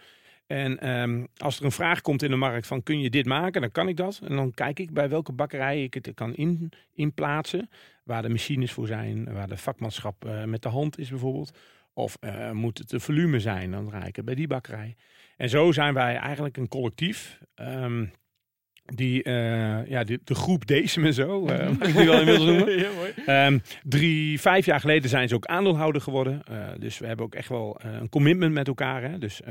[0.50, 3.62] En ehm, als er een vraag komt in de markt van kun je dit maken,
[3.62, 4.22] dan kan ik dat.
[4.28, 7.70] En dan kijk ik bij welke bakkerij ik het kan in, inplaatsen.
[8.04, 11.58] Waar de machines voor zijn, waar de vakmanschap eh, met de hand is bijvoorbeeld.
[11.94, 14.96] Of eh, moet het de volume zijn, dan draai ik het bij die bakkerij.
[15.38, 17.40] En zo zijn wij eigenlijk een collectief.
[17.56, 18.06] ehm,
[18.86, 22.78] die, eh, ja, de, de groep Decem en zo, mag ik die wel inmiddels noemen.
[22.80, 23.14] Ja, mooi.
[23.26, 26.42] Ehm, drie, vijf jaar geleden zijn ze ook aandeelhouder geworden.
[26.78, 29.04] Dus we hebben ook echt wel een commitment met elkaar.
[29.04, 29.18] Hè?
[29.18, 29.42] Dus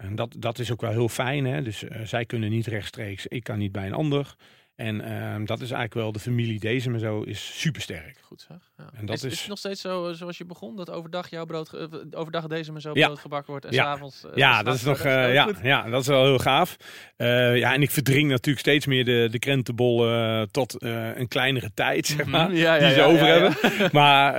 [0.00, 1.44] en dat, dat is ook wel heel fijn.
[1.44, 1.62] Hè?
[1.62, 4.34] Dus eh, zij kunnen niet rechtstreeks, ik kan niet bij een ander.
[4.76, 8.18] En ehm, dat is eigenlijk wel de familie Deze en zo is supersterk.
[8.22, 8.56] Goed zeg.
[8.78, 8.84] Ja.
[8.94, 10.76] En dat is, is is- het nog steeds zo eh, zoals je begon?
[10.76, 13.06] Dat overdag jouw brood, eh, overdag deze maar zo Ja.
[13.06, 13.82] brood gebakken wordt en Ja.
[13.82, 14.24] s'avonds...
[14.24, 15.58] eh, Ja, dat is nog, Ook ja, goed.
[15.62, 16.76] ja, dat is wel heel gaaf.
[17.16, 22.06] Ja, en ik verdring natuurlijk steeds meer de, de krentenbol eh, tot een kleinere tijd,
[22.06, 22.48] zeg maar.
[22.48, 22.56] Mhm.
[22.56, 23.54] Ja, die ze over hebben.
[23.92, 24.32] Maar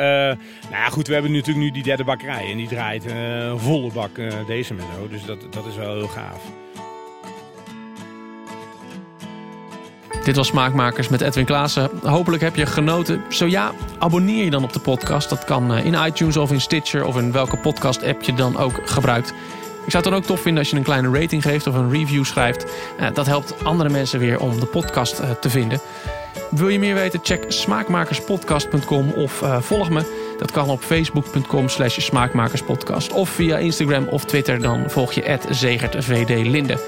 [0.62, 2.52] nou ja, goed, we hebben natuurlijk nu die derde bakkerij.
[2.52, 3.04] En die draait
[3.56, 4.16] volle bak
[4.48, 5.08] deze en zo.
[5.08, 6.44] Dus dat, dat is wel heel gaaf.
[10.28, 11.90] Dit was Smaakmakers met Edwin Klaassen.
[12.04, 13.24] Hopelijk heb je genoten.
[13.30, 15.30] Zo ja, abonneer je dan op de podcast.
[15.30, 18.58] Dat kan eh, in iTunes of in Stitcher of in welke podcast app je dan
[18.58, 19.30] ook gebruikt.
[19.86, 21.92] Ik zou het dan ook tof vinden als je een kleine rating geeft of een
[21.92, 22.66] review schrijft.
[23.00, 25.80] Uh, dat helpt andere mensen weer om de podcast uh, te vinden.
[26.50, 27.20] Wil je meer weten?
[27.24, 30.34] Check smaakmakerspodcast.com of volg me.
[30.38, 33.12] Dat kan op facebook.com slash smaakmakerspodcast.
[33.12, 36.80] Of via Instagram of Twitter, dan volg je @zegertvdlinde.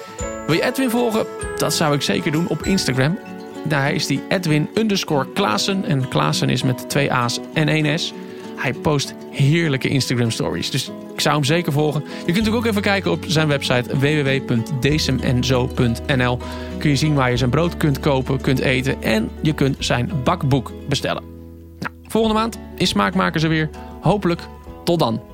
[0.47, 1.25] Wil je Edwin volgen?
[1.57, 3.17] Dat zou ik zeker doen op Instagram.
[3.63, 5.85] Daar is die Edwin underscore Klaassen.
[5.85, 8.13] En Klaassen is met twee A's en één S.
[8.55, 10.71] Hij post heerlijke Instagram stories.
[10.71, 12.03] Dus ik zou hem zeker volgen.
[12.25, 16.39] Je kunt ook even kijken op zijn website www.desemenzo.nl.
[16.77, 20.11] Kun je zien waar je zijn brood kunt kopen, kunt eten en je kunt zijn
[20.23, 21.23] bakboek bestellen.
[21.79, 23.69] Nou, volgende maand is Smaakmakers er weer.
[24.01, 24.41] Hopelijk
[24.83, 25.28] tot dan.